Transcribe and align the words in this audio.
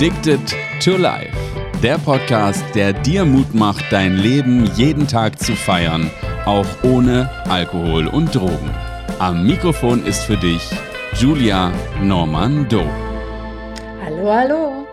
Addicted 0.00 0.56
to 0.82 0.96
Life. 0.96 1.36
Der 1.82 1.98
Podcast, 1.98 2.64
der 2.74 2.94
dir 2.94 3.26
Mut 3.26 3.52
macht, 3.52 3.84
dein 3.92 4.16
Leben 4.16 4.64
jeden 4.74 5.06
Tag 5.06 5.38
zu 5.38 5.54
feiern, 5.54 6.10
auch 6.46 6.64
ohne 6.82 7.28
Alkohol 7.50 8.06
und 8.06 8.34
Drogen. 8.34 8.70
Am 9.18 9.46
Mikrofon 9.46 10.02
ist 10.06 10.22
für 10.22 10.38
dich 10.38 10.62
Julia 11.18 11.70
Normando. 12.02 12.80
Hallo, 14.02 14.32
hallo. 14.32 14.86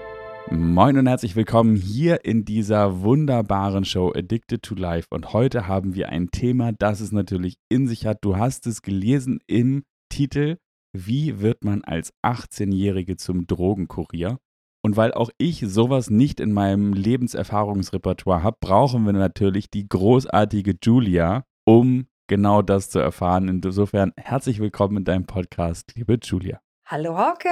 Moin 0.51 0.97
und 0.97 1.07
herzlich 1.07 1.37
willkommen 1.37 1.77
hier 1.77 2.25
in 2.25 2.43
dieser 2.43 2.99
wunderbaren 2.99 3.85
Show 3.85 4.11
Addicted 4.13 4.61
to 4.61 4.75
Life. 4.75 5.07
Und 5.09 5.31
heute 5.31 5.69
haben 5.69 5.95
wir 5.95 6.09
ein 6.09 6.31
Thema, 6.31 6.73
das 6.73 6.99
es 6.99 7.13
natürlich 7.13 7.55
in 7.69 7.87
sich 7.87 8.05
hat. 8.05 8.25
Du 8.25 8.35
hast 8.35 8.67
es 8.67 8.81
gelesen 8.81 9.39
im 9.47 9.86
Titel. 10.10 10.57
Wie 10.92 11.39
wird 11.39 11.64
man 11.64 11.82
als 11.86 12.11
18-Jährige 12.25 13.15
zum 13.15 13.47
Drogenkurier? 13.47 14.37
Und 14.81 14.95
weil 14.95 15.13
auch 15.13 15.29
ich 15.37 15.63
sowas 15.67 16.09
nicht 16.09 16.39
in 16.39 16.54
meinem 16.54 16.93
Lebenserfahrungsrepertoire 16.93 18.43
habe, 18.43 18.57
brauchen 18.59 19.05
wir 19.05 19.13
natürlich 19.13 19.69
die 19.69 19.87
großartige 19.87 20.75
Julia, 20.81 21.45
um 21.65 22.07
genau 22.27 22.61
das 22.61 22.89
zu 22.89 22.99
erfahren. 22.99 23.47
Insofern 23.47 24.13
herzlich 24.18 24.59
willkommen 24.59 24.97
in 24.97 25.04
deinem 25.04 25.25
Podcast, 25.25 25.93
liebe 25.95 26.19
Julia. 26.21 26.59
Hallo 26.85 27.18
Hauke. 27.18 27.49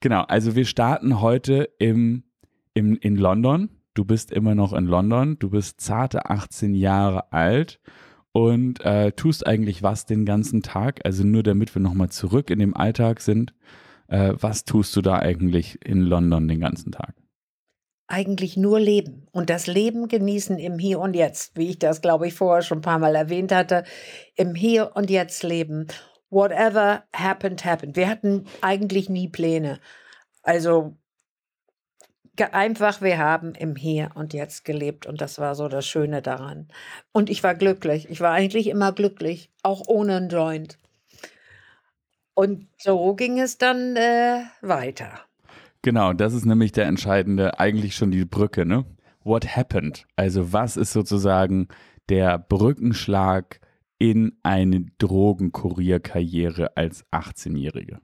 Genau, 0.00 0.22
also 0.22 0.54
wir 0.54 0.64
starten 0.64 1.20
heute 1.20 1.68
im, 1.78 2.22
im, 2.74 2.96
in 2.96 3.16
London. 3.16 3.70
Du 3.94 4.04
bist 4.04 4.30
immer 4.30 4.54
noch 4.54 4.72
in 4.72 4.86
London. 4.86 5.38
Du 5.38 5.50
bist 5.50 5.80
zarte 5.80 6.30
18 6.30 6.74
Jahre 6.74 7.32
alt 7.32 7.80
und 8.32 8.80
äh, 8.84 9.10
tust 9.12 9.46
eigentlich 9.46 9.82
was 9.82 10.06
den 10.06 10.24
ganzen 10.24 10.62
Tag. 10.62 11.00
Also 11.04 11.24
nur 11.24 11.42
damit 11.42 11.74
wir 11.74 11.82
nochmal 11.82 12.10
zurück 12.10 12.50
in 12.50 12.60
dem 12.60 12.76
Alltag 12.76 13.20
sind. 13.20 13.54
Äh, 14.08 14.34
was 14.34 14.64
tust 14.64 14.96
du 14.96 15.02
da 15.02 15.18
eigentlich 15.18 15.84
in 15.84 16.02
London 16.02 16.48
den 16.48 16.60
ganzen 16.60 16.92
Tag? 16.92 17.14
Eigentlich 18.10 18.56
nur 18.56 18.80
leben 18.80 19.26
und 19.32 19.50
das 19.50 19.66
Leben 19.66 20.08
genießen 20.08 20.58
im 20.58 20.78
Hier 20.78 20.98
und 20.98 21.14
Jetzt, 21.14 21.56
wie 21.56 21.68
ich 21.68 21.78
das, 21.78 22.00
glaube 22.00 22.26
ich, 22.26 22.34
vorher 22.34 22.62
schon 22.62 22.78
ein 22.78 22.82
paar 22.82 22.98
Mal 22.98 23.14
erwähnt 23.14 23.52
hatte. 23.52 23.84
Im 24.34 24.54
Hier 24.54 24.92
und 24.94 25.10
Jetzt 25.10 25.42
leben. 25.42 25.88
Whatever 26.30 27.04
happened, 27.14 27.64
happened. 27.64 27.96
Wir 27.96 28.08
hatten 28.08 28.46
eigentlich 28.62 29.10
nie 29.10 29.28
Pläne. 29.28 29.78
Also 30.42 30.96
einfach, 32.52 33.02
wir 33.02 33.18
haben 33.18 33.54
im 33.54 33.76
Hier 33.76 34.10
und 34.14 34.32
Jetzt 34.32 34.64
gelebt 34.64 35.06
und 35.06 35.20
das 35.20 35.38
war 35.38 35.54
so 35.54 35.68
das 35.68 35.86
Schöne 35.86 36.22
daran. 36.22 36.68
Und 37.12 37.28
ich 37.28 37.42
war 37.42 37.54
glücklich. 37.54 38.08
Ich 38.10 38.20
war 38.20 38.32
eigentlich 38.32 38.68
immer 38.68 38.92
glücklich, 38.92 39.50
auch 39.62 39.82
ohne 39.86 40.16
einen 40.16 40.28
Joint. 40.28 40.78
Und 42.38 42.68
so 42.78 43.16
ging 43.16 43.40
es 43.40 43.58
dann 43.58 43.96
äh, 43.96 44.42
weiter. 44.62 45.10
Genau, 45.82 46.12
das 46.12 46.34
ist 46.34 46.46
nämlich 46.46 46.70
der 46.70 46.86
entscheidende, 46.86 47.58
eigentlich 47.58 47.96
schon 47.96 48.12
die 48.12 48.24
Brücke, 48.24 48.64
ne? 48.64 48.84
What 49.24 49.56
happened? 49.56 50.06
Also 50.14 50.52
was 50.52 50.76
ist 50.76 50.92
sozusagen 50.92 51.66
der 52.08 52.38
Brückenschlag 52.38 53.58
in 53.98 54.38
eine 54.44 54.86
Drogenkurierkarriere 54.98 56.76
als 56.76 57.04
18-Jährige? 57.10 57.98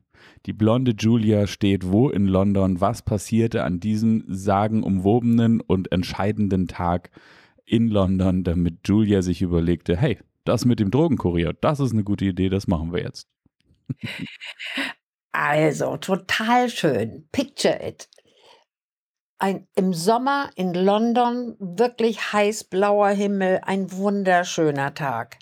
Die 0.47 0.53
blonde 0.53 0.95
Julia 0.99 1.47
steht 1.47 1.93
wo 1.93 2.11
in 2.11 2.27
London? 2.27 2.81
Was 2.81 3.03
passierte 3.03 3.63
an 3.63 3.79
diesem 3.79 4.25
sagenumwobenen 4.27 5.61
und 5.61 5.93
entscheidenden 5.93 6.67
Tag 6.67 7.13
in 7.65 7.87
London, 7.87 8.43
damit 8.43 8.81
Julia 8.85 9.23
sich 9.23 9.43
überlegte, 9.43 9.97
hey, 9.97 10.19
das 10.43 10.65
mit 10.65 10.81
dem 10.81 10.91
Drogenkurier, 10.91 11.53
das 11.53 11.79
ist 11.79 11.93
eine 11.93 12.03
gute 12.03 12.25
Idee, 12.25 12.49
das 12.49 12.67
machen 12.67 12.93
wir 12.93 13.01
jetzt. 13.01 13.29
Also, 15.33 15.97
total 15.97 16.69
schön. 16.69 17.29
Picture 17.33 17.85
it. 17.85 18.09
Ein, 19.39 19.67
Im 19.75 19.93
Sommer 19.93 20.51
in 20.55 20.75
London 20.75 21.57
wirklich 21.59 22.33
heiß 22.33 22.65
blauer 22.65 23.09
Himmel, 23.09 23.61
ein 23.65 23.91
wunderschöner 23.91 24.95
Tag. 24.95 25.39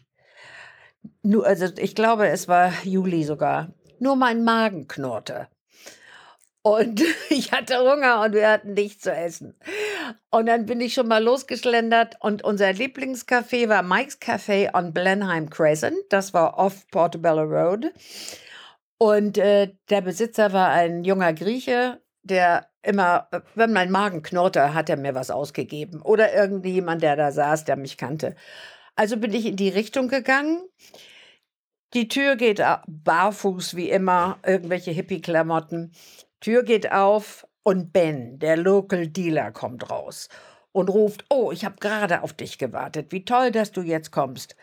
Nur, 1.23 1.47
also 1.47 1.67
ich 1.77 1.95
glaube, 1.95 2.29
es 2.29 2.49
war 2.49 2.73
Juli 2.85 3.23
sogar. 3.25 3.75
Nur 3.99 4.17
mein 4.17 4.45
Magen 4.45 4.89
knurrte. 4.89 5.49
Und 6.63 7.03
ich 7.29 7.53
hatte 7.53 7.79
Hunger 7.79 8.23
und 8.23 8.33
wir 8.33 8.49
hatten 8.49 8.73
nichts 8.73 9.03
zu 9.03 9.13
essen. 9.13 9.55
Und 10.31 10.47
dann 10.47 10.67
bin 10.67 10.81
ich 10.81 10.95
schon 10.95 11.09
mal 11.09 11.23
losgeschlendert 11.23 12.17
und 12.21 12.45
unser 12.45 12.71
Lieblingscafé 12.71 13.69
war 13.69 13.83
Mike's 13.83 14.21
Café 14.21 14.75
on 14.77 14.93
Blenheim 14.93 15.51
Crescent. 15.51 15.97
Das 16.09 16.33
war 16.35 16.59
off 16.59 16.87
Portobello 16.89 17.43
Road. 17.43 17.93
Und 18.99 19.39
äh, 19.39 19.73
der 19.91 20.01
Besitzer 20.01 20.53
war 20.53 20.71
ein 20.71 21.05
junger 21.05 21.33
Grieche, 21.33 22.01
der 22.23 22.69
immer, 22.83 23.29
wenn 23.55 23.73
mein 23.73 23.91
Magen 23.91 24.23
knurrte, 24.23 24.75
hat 24.75 24.89
er 24.89 24.97
mir 24.97 25.15
was 25.15 25.31
ausgegeben. 25.31 26.03
Oder 26.03 26.35
irgendjemand, 26.35 27.03
der 27.03 27.17
da 27.17 27.33
saß, 27.33 27.65
der 27.65 27.77
mich 27.77 27.97
kannte. 27.97 28.37
Also 28.95 29.17
bin 29.17 29.33
ich 29.33 29.47
in 29.47 29.57
die 29.57 29.71
Richtung 29.71 30.09
gegangen. 30.09 30.63
Die 31.95 32.09
Tür 32.09 32.37
geht 32.37 32.63
barfuß 32.87 33.77
wie 33.77 33.91
immer, 33.91 34.39
irgendwelche 34.47 34.93
Hippie-Klamotten. 34.93 35.93
Tür 36.41 36.63
geht 36.63 36.91
auf 36.91 37.47
und 37.63 37.93
Ben, 37.93 38.39
der 38.39 38.57
Local 38.57 39.07
Dealer, 39.07 39.53
kommt 39.53 39.91
raus 39.91 40.29
und 40.73 40.89
ruft: 40.89 41.25
Oh, 41.29 41.53
ich 41.53 41.65
habe 41.65 41.77
gerade 41.81 42.23
auf 42.23 42.33
dich 42.33 42.59
gewartet. 42.59 43.13
Wie 43.13 43.25
toll, 43.25 43.51
dass 43.51 43.73
du 43.73 43.83
jetzt 43.83 44.11
kommst. 44.11 44.57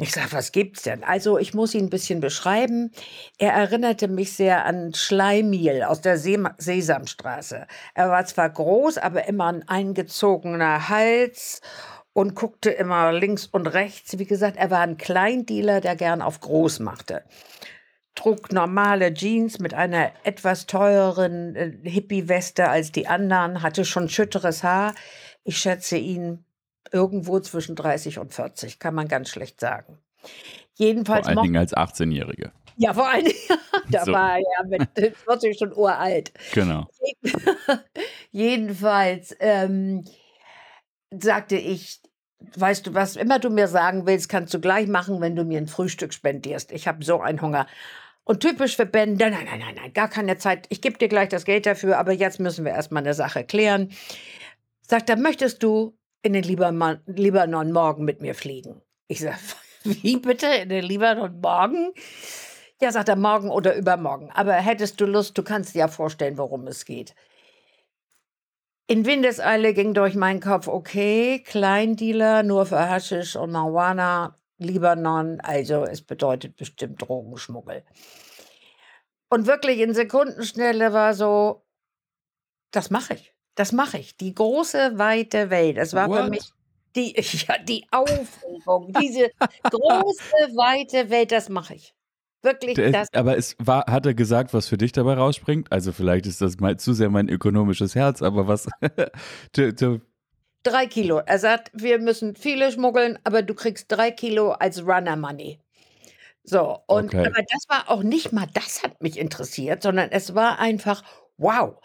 Ich 0.00 0.12
sage, 0.12 0.30
was 0.30 0.52
gibt's 0.52 0.82
denn? 0.82 1.02
Also, 1.02 1.38
ich 1.38 1.54
muss 1.54 1.74
ihn 1.74 1.86
ein 1.86 1.90
bisschen 1.90 2.20
beschreiben. 2.20 2.92
Er 3.36 3.52
erinnerte 3.52 4.06
mich 4.06 4.32
sehr 4.32 4.64
an 4.64 4.94
Schleimiel 4.94 5.82
aus 5.82 6.00
der 6.00 6.16
Sesamstraße. 6.16 7.66
Er 7.94 8.08
war 8.08 8.24
zwar 8.24 8.48
groß, 8.48 8.98
aber 8.98 9.26
immer 9.26 9.46
ein 9.46 9.68
eingezogener 9.68 10.88
Hals 10.88 11.62
und 12.12 12.36
guckte 12.36 12.70
immer 12.70 13.12
links 13.12 13.46
und 13.46 13.66
rechts. 13.66 14.20
Wie 14.20 14.26
gesagt, 14.26 14.56
er 14.56 14.70
war 14.70 14.80
ein 14.80 14.98
Kleindealer, 14.98 15.80
der 15.80 15.96
gern 15.96 16.22
auf 16.22 16.40
groß 16.40 16.78
machte 16.78 17.24
trug 18.18 18.52
normale 18.52 19.14
Jeans 19.14 19.60
mit 19.60 19.74
einer 19.74 20.10
etwas 20.24 20.66
teureren 20.66 21.54
äh, 21.54 21.72
Hippie-Weste 21.84 22.68
als 22.68 22.90
die 22.90 23.06
anderen, 23.06 23.62
hatte 23.62 23.84
schon 23.84 24.08
schütteres 24.08 24.64
Haar. 24.64 24.94
Ich 25.44 25.58
schätze 25.58 25.96
ihn 25.96 26.44
irgendwo 26.90 27.38
zwischen 27.38 27.76
30 27.76 28.18
und 28.18 28.34
40, 28.34 28.80
kann 28.80 28.94
man 28.94 29.06
ganz 29.06 29.28
schlecht 29.28 29.60
sagen. 29.60 29.98
Jedenfalls 30.74 31.26
vor 31.26 31.36
allen 31.36 31.44
Dingen 31.44 31.56
als 31.56 31.76
18-Jährige. 31.76 32.50
Ja, 32.76 32.92
vor 32.92 33.08
allen 33.08 33.24
Dingen, 33.24 33.38
da 33.90 34.04
so. 34.04 34.12
war 34.12 34.36
er 34.36 34.40
ja 34.40 34.66
mit 34.66 35.16
40 35.24 35.56
schon 35.56 35.72
uralt. 35.72 36.32
Genau. 36.52 36.88
Jedenfalls 38.32 39.36
ähm, 39.38 40.04
sagte 41.10 41.56
ich, 41.56 42.00
weißt 42.56 42.88
du 42.88 42.94
was, 42.94 43.14
immer 43.14 43.38
du 43.38 43.50
mir 43.50 43.68
sagen 43.68 44.06
willst, 44.06 44.28
kannst 44.28 44.54
du 44.54 44.60
gleich 44.60 44.88
machen, 44.88 45.20
wenn 45.20 45.36
du 45.36 45.44
mir 45.44 45.58
ein 45.58 45.68
Frühstück 45.68 46.12
spendierst. 46.12 46.72
Ich 46.72 46.88
habe 46.88 47.04
so 47.04 47.20
einen 47.20 47.40
Hunger. 47.40 47.68
Und 48.28 48.40
typisch 48.40 48.76
für 48.76 48.84
Ben, 48.84 49.14
nein, 49.14 49.32
nein, 49.32 49.46
nein, 49.58 49.74
nein, 49.74 49.92
gar 49.94 50.08
keine 50.08 50.36
Zeit. 50.36 50.66
Ich 50.68 50.82
gebe 50.82 50.98
dir 50.98 51.08
gleich 51.08 51.30
das 51.30 51.46
Geld 51.46 51.64
dafür, 51.64 51.96
aber 51.96 52.12
jetzt 52.12 52.38
müssen 52.38 52.62
wir 52.66 52.72
erstmal 52.72 53.02
eine 53.02 53.14
Sache 53.14 53.42
klären. 53.42 53.90
Sagt 54.82 55.08
er, 55.08 55.16
möchtest 55.16 55.62
du 55.62 55.96
in 56.20 56.34
den 56.34 56.42
Libanon, 56.42 57.72
morgen 57.72 58.04
mit 58.04 58.20
mir 58.20 58.34
fliegen? 58.34 58.82
Ich 59.06 59.20
sage, 59.20 59.38
wie 59.84 60.18
bitte 60.18 60.46
in 60.46 60.68
den 60.68 60.84
Libanon 60.84 61.40
morgen? 61.40 61.94
Ja, 62.82 62.92
sagt 62.92 63.08
er, 63.08 63.16
morgen 63.16 63.48
oder 63.48 63.74
übermorgen. 63.74 64.30
Aber 64.34 64.52
hättest 64.52 65.00
du 65.00 65.06
Lust, 65.06 65.38
du 65.38 65.42
kannst 65.42 65.74
dir 65.74 65.78
ja 65.78 65.88
vorstellen, 65.88 66.36
worum 66.36 66.66
es 66.66 66.84
geht. 66.84 67.14
In 68.88 69.06
Windeseile 69.06 69.72
ging 69.72 69.94
durch 69.94 70.14
meinen 70.16 70.40
Kopf, 70.40 70.68
okay, 70.68 71.42
Kleindealer, 71.46 72.42
nur 72.42 72.66
für 72.66 72.90
Haschisch 72.90 73.36
und 73.36 73.52
Marijuana, 73.52 74.38
Libanon, 74.58 75.40
also 75.40 75.84
es 75.84 76.02
bedeutet 76.02 76.56
bestimmt 76.56 77.00
Drogenschmuggel. 77.00 77.84
Und 79.30 79.46
wirklich 79.46 79.80
in 79.80 79.94
Sekundenschnelle 79.94 80.92
war 80.92 81.14
so, 81.14 81.64
das 82.70 82.90
mache 82.90 83.14
ich, 83.14 83.34
das 83.54 83.72
mache 83.72 83.98
ich. 83.98 84.16
Die 84.16 84.34
große, 84.34 84.98
weite 84.98 85.50
Welt, 85.50 85.76
das 85.76 85.94
war 85.94 86.08
What? 86.08 86.24
für 86.24 86.30
mich 86.30 86.52
die, 86.96 87.14
ja, 87.48 87.58
die 87.58 87.86
Aufregung, 87.90 88.92
diese 89.00 89.30
große, 89.62 90.56
weite 90.56 91.10
Welt, 91.10 91.32
das 91.32 91.48
mache 91.48 91.74
ich. 91.74 91.94
Wirklich, 92.42 92.76
das. 92.92 93.08
Aber 93.14 93.36
es 93.36 93.56
war, 93.58 93.84
hat 93.86 94.06
er 94.06 94.14
gesagt, 94.14 94.54
was 94.54 94.68
für 94.68 94.78
dich 94.78 94.92
dabei 94.92 95.14
rausspringt? 95.14 95.72
Also 95.72 95.92
vielleicht 95.92 96.24
ist 96.26 96.40
das 96.40 96.60
mal 96.60 96.78
zu 96.78 96.92
sehr 96.92 97.10
mein 97.10 97.28
ökonomisches 97.28 97.96
Herz, 97.96 98.22
aber 98.22 98.46
was 98.46 98.68
Drei 100.62 100.86
Kilo. 100.86 101.18
Er 101.24 101.38
sagt, 101.38 101.70
wir 101.72 101.98
müssen 101.98 102.34
viele 102.34 102.72
schmuggeln, 102.72 103.18
aber 103.24 103.42
du 103.42 103.54
kriegst 103.54 103.86
drei 103.88 104.10
Kilo 104.10 104.52
als 104.52 104.84
Runner 104.84 105.16
Money. 105.16 105.60
So, 106.42 106.78
und 106.86 107.14
okay. 107.14 107.26
aber 107.26 107.42
das 107.42 107.68
war 107.68 107.90
auch 107.90 108.02
nicht 108.02 108.32
mal, 108.32 108.46
das 108.54 108.82
hat 108.82 109.02
mich 109.02 109.18
interessiert, 109.18 109.82
sondern 109.82 110.10
es 110.10 110.34
war 110.34 110.58
einfach, 110.58 111.02
wow, 111.36 111.78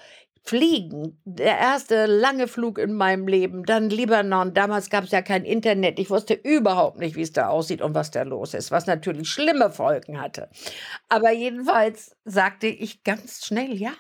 Fliegen, 0.46 1.22
der 1.24 1.58
erste 1.58 2.06
lange 2.06 2.48
Flug 2.50 2.78
in 2.78 2.94
meinem 2.94 3.28
Leben, 3.28 3.64
dann 3.64 3.90
Libanon, 3.90 4.54
damals 4.54 4.90
gab 4.90 5.06
es 5.06 5.12
ja 5.12 5.22
kein 5.22 5.46
Internet, 5.46 6.00
ich 6.00 6.10
wusste 6.10 6.34
überhaupt 6.34 7.00
nicht, 7.00 7.16
wie 7.16 7.22
es 7.22 7.32
da 7.32 7.48
aussieht 7.48 7.82
und 7.82 7.94
was 7.94 8.12
da 8.12 8.24
los 8.24 8.54
ist, 8.54 8.70
was 8.70 8.86
natürlich 8.86 9.30
schlimme 9.30 9.70
Folgen 9.70 10.20
hatte. 10.20 10.50
Aber 11.08 11.32
jedenfalls 11.32 12.16
sagte 12.26 12.68
ich 12.68 13.04
ganz 13.04 13.46
schnell 13.46 13.74
ja. 13.74 13.94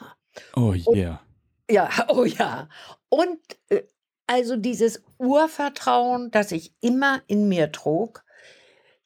Oh 0.56 0.74
yeah. 0.74 1.22
Ja, 1.70 1.90
oh 2.10 2.25
ja. 2.25 2.68
Und 3.10 3.40
äh, 3.70 3.84
also 4.28 4.56
dieses 4.56 5.04
Urvertrauen, 5.18 6.31
das 6.31 6.52
ich 6.52 6.74
immer 6.81 7.22
in 7.28 7.48
mir 7.48 7.72
trug, 7.72 8.24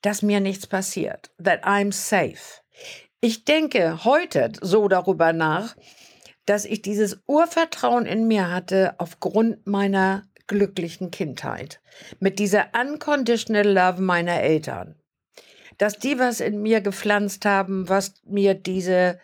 dass 0.01 0.21
mir 0.21 0.39
nichts 0.39 0.67
passiert, 0.67 1.31
that 1.43 1.65
I'm 1.65 1.91
safe. 1.91 2.61
Ich 3.19 3.45
denke 3.45 4.05
heute 4.05 4.51
so 4.61 4.87
darüber 4.87 5.33
nach, 5.33 5.75
dass 6.45 6.65
ich 6.65 6.81
dieses 6.81 7.19
Urvertrauen 7.25 8.05
in 8.05 8.27
mir 8.27 8.49
hatte 8.51 8.95
aufgrund 8.99 9.67
meiner 9.67 10.27
glücklichen 10.47 11.11
Kindheit. 11.11 11.81
Mit 12.19 12.39
dieser 12.39 12.67
unconditional 12.79 13.67
love 13.67 14.01
meiner 14.01 14.41
Eltern. 14.41 14.95
Dass 15.77 15.99
die 15.99 16.17
was 16.17 16.39
in 16.39 16.61
mir 16.61 16.81
gepflanzt 16.81 17.43
haben, 17.45 17.89
was 17.89 18.13
mir 18.23 18.53
diese, 18.53 19.19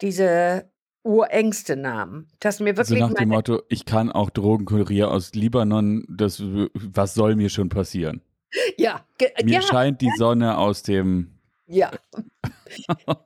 diese 0.00 0.70
Urängste 1.04 1.76
nahm. 1.76 2.26
Dass 2.40 2.60
mir 2.60 2.76
wirklich 2.76 2.98
so 2.98 3.06
nach 3.06 3.14
dem 3.14 3.28
Motto, 3.28 3.62
ich 3.68 3.84
kann 3.84 4.10
auch 4.10 4.30
Drogenkurier 4.30 5.10
aus 5.10 5.34
Libanon, 5.34 6.04
das, 6.08 6.42
was 6.74 7.14
soll 7.14 7.36
mir 7.36 7.50
schon 7.50 7.68
passieren? 7.68 8.22
Ja. 8.78 9.04
Mir 9.42 9.54
ja, 9.54 9.62
scheint 9.62 10.00
die 10.00 10.12
Sonne 10.16 10.58
aus 10.58 10.82
dem 10.82 11.34
ja. 11.66 11.90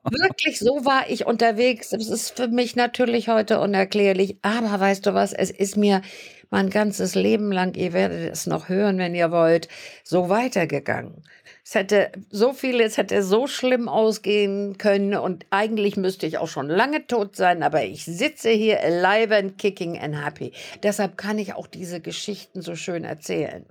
Wirklich, 0.04 0.58
so 0.58 0.84
war 0.84 1.10
ich 1.10 1.26
unterwegs. 1.26 1.92
Es 1.92 2.08
ist 2.08 2.36
für 2.36 2.48
mich 2.48 2.76
natürlich 2.76 3.28
heute 3.28 3.60
unerklärlich. 3.60 4.38
Aber 4.42 4.78
weißt 4.78 5.06
du 5.06 5.14
was, 5.14 5.32
es 5.32 5.50
ist 5.50 5.76
mir 5.76 6.02
mein 6.50 6.70
ganzes 6.70 7.14
Leben 7.14 7.52
lang, 7.52 7.74
ihr 7.74 7.92
werdet 7.92 8.32
es 8.32 8.46
noch 8.46 8.68
hören, 8.68 8.98
wenn 8.98 9.14
ihr 9.14 9.30
wollt, 9.30 9.68
so 10.04 10.28
weitergegangen. 10.28 11.22
Es 11.64 11.74
hätte 11.74 12.10
so 12.30 12.52
viel, 12.52 12.80
es 12.80 12.96
hätte 12.96 13.22
so 13.22 13.46
schlimm 13.46 13.88
ausgehen 13.88 14.78
können 14.78 15.14
und 15.14 15.44
eigentlich 15.50 15.96
müsste 15.96 16.26
ich 16.26 16.38
auch 16.38 16.48
schon 16.48 16.68
lange 16.68 17.06
tot 17.06 17.36
sein, 17.36 17.62
aber 17.62 17.84
ich 17.84 18.04
sitze 18.04 18.50
hier 18.50 18.82
alive 18.82 19.36
and 19.36 19.58
kicking 19.58 19.98
and 19.98 20.24
happy. 20.24 20.52
Deshalb 20.82 21.18
kann 21.18 21.38
ich 21.38 21.54
auch 21.54 21.66
diese 21.66 22.00
Geschichten 22.00 22.62
so 22.62 22.74
schön 22.74 23.04
erzählen. 23.04 23.66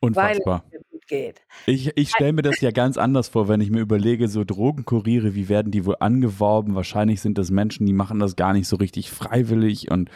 Unfassbar. 0.00 0.64
Weil 0.70 0.80
geht. 1.08 1.42
Ich, 1.66 1.96
ich 1.96 2.10
stelle 2.10 2.32
mir 2.32 2.42
das 2.42 2.60
ja 2.60 2.70
ganz 2.70 2.96
anders 2.96 3.28
vor, 3.28 3.48
wenn 3.48 3.60
ich 3.60 3.70
mir 3.70 3.80
überlege, 3.80 4.28
so 4.28 4.44
Drogenkuriere, 4.44 5.34
wie 5.34 5.48
werden 5.48 5.72
die 5.72 5.84
wohl 5.84 5.96
angeworben? 5.98 6.74
Wahrscheinlich 6.74 7.20
sind 7.20 7.38
das 7.38 7.50
Menschen, 7.50 7.86
die 7.86 7.92
machen 7.92 8.20
das 8.20 8.36
gar 8.36 8.52
nicht 8.52 8.68
so 8.68 8.76
richtig 8.76 9.10
freiwillig 9.10 9.90
und 9.90 10.10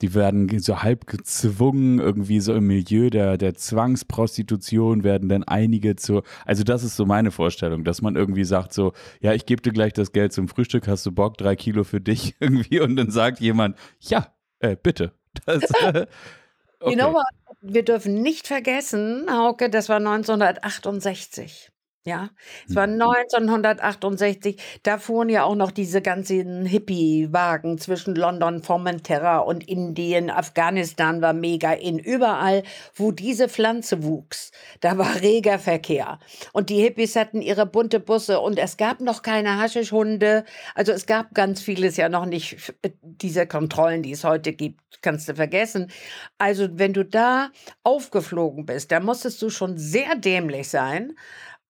die 0.00 0.14
werden 0.14 0.58
so 0.58 0.82
halb 0.82 1.06
gezwungen, 1.06 1.98
irgendwie 1.98 2.40
so 2.40 2.54
im 2.54 2.66
Milieu 2.66 3.10
der, 3.10 3.36
der 3.36 3.54
Zwangsprostitution 3.54 5.04
werden 5.04 5.28
dann 5.28 5.44
einige 5.44 5.96
zu, 5.96 6.22
also 6.44 6.64
das 6.64 6.84
ist 6.84 6.96
so 6.96 7.04
meine 7.04 7.30
Vorstellung, 7.30 7.84
dass 7.84 8.02
man 8.02 8.16
irgendwie 8.16 8.44
sagt 8.44 8.72
so, 8.72 8.92
ja, 9.20 9.34
ich 9.34 9.46
gebe 9.46 9.62
dir 9.62 9.72
gleich 9.72 9.92
das 9.92 10.12
Geld 10.12 10.32
zum 10.32 10.48
Frühstück, 10.48 10.88
hast 10.88 11.04
du 11.06 11.12
Bock, 11.12 11.36
drei 11.36 11.56
Kilo 11.56 11.84
für 11.84 12.00
dich 12.00 12.36
irgendwie 12.40 12.80
und 12.80 12.96
dann 12.96 13.10
sagt 13.10 13.40
jemand, 13.40 13.76
ja, 14.00 14.32
äh, 14.60 14.76
bitte. 14.80 15.12
Das, 15.46 15.62
äh, 15.82 16.06
okay. 16.80 16.90
You 16.90 16.96
know 16.96 17.12
what? 17.12 17.26
Wir 17.60 17.84
dürfen 17.84 18.22
nicht 18.22 18.46
vergessen, 18.46 19.26
Hauke, 19.30 19.70
das 19.70 19.88
war 19.88 19.96
1968. 19.96 21.70
Ja, 22.08 22.30
es 22.66 22.74
war 22.74 22.84
1968, 22.84 24.56
mhm. 24.56 24.60
da 24.82 24.96
fuhren 24.96 25.28
ja 25.28 25.44
auch 25.44 25.56
noch 25.56 25.70
diese 25.70 26.00
ganzen 26.00 26.64
Hippie-Wagen 26.64 27.76
zwischen 27.76 28.14
London, 28.14 28.62
Formentera 28.62 29.40
und 29.40 29.68
Indien, 29.68 30.30
Afghanistan 30.30 31.20
war 31.20 31.34
mega 31.34 31.74
in. 31.74 31.98
Überall, 31.98 32.62
wo 32.94 33.12
diese 33.12 33.50
Pflanze 33.50 34.02
wuchs, 34.04 34.52
da 34.80 34.96
war 34.96 35.16
reger 35.20 35.58
Verkehr. 35.58 36.18
Und 36.54 36.70
die 36.70 36.80
Hippies 36.80 37.14
hatten 37.14 37.42
ihre 37.42 37.66
bunte 37.66 38.00
Busse 38.00 38.40
und 38.40 38.58
es 38.58 38.78
gab 38.78 39.02
noch 39.02 39.20
keine 39.20 39.60
Haschischhunde. 39.60 40.46
Also 40.74 40.92
es 40.92 41.04
gab 41.04 41.34
ganz 41.34 41.60
vieles 41.60 41.98
ja 41.98 42.08
noch 42.08 42.24
nicht, 42.24 42.72
diese 43.02 43.46
Kontrollen, 43.46 44.02
die 44.02 44.12
es 44.12 44.24
heute 44.24 44.54
gibt, 44.54 45.02
kannst 45.02 45.28
du 45.28 45.34
vergessen. 45.34 45.90
Also 46.38 46.68
wenn 46.72 46.94
du 46.94 47.04
da 47.04 47.50
aufgeflogen 47.82 48.64
bist, 48.64 48.92
da 48.92 49.00
musstest 49.00 49.42
du 49.42 49.50
schon 49.50 49.76
sehr 49.76 50.14
dämlich 50.16 50.70
sein 50.70 51.12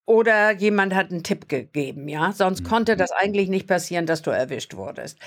oder 0.09 0.53
jemand 0.53 0.95
hat 0.95 1.11
einen 1.11 1.23
Tipp 1.23 1.49
gegeben, 1.49 2.09
ja. 2.09 2.33
Sonst 2.33 2.63
mhm. 2.63 2.69
konnte 2.69 2.97
das 2.97 3.13
eigentlich 3.13 3.49
nicht 3.49 3.67
passieren, 3.67 4.07
dass 4.07 4.23
du 4.23 4.31
erwischt 4.31 4.75
wurdest. 4.75 5.19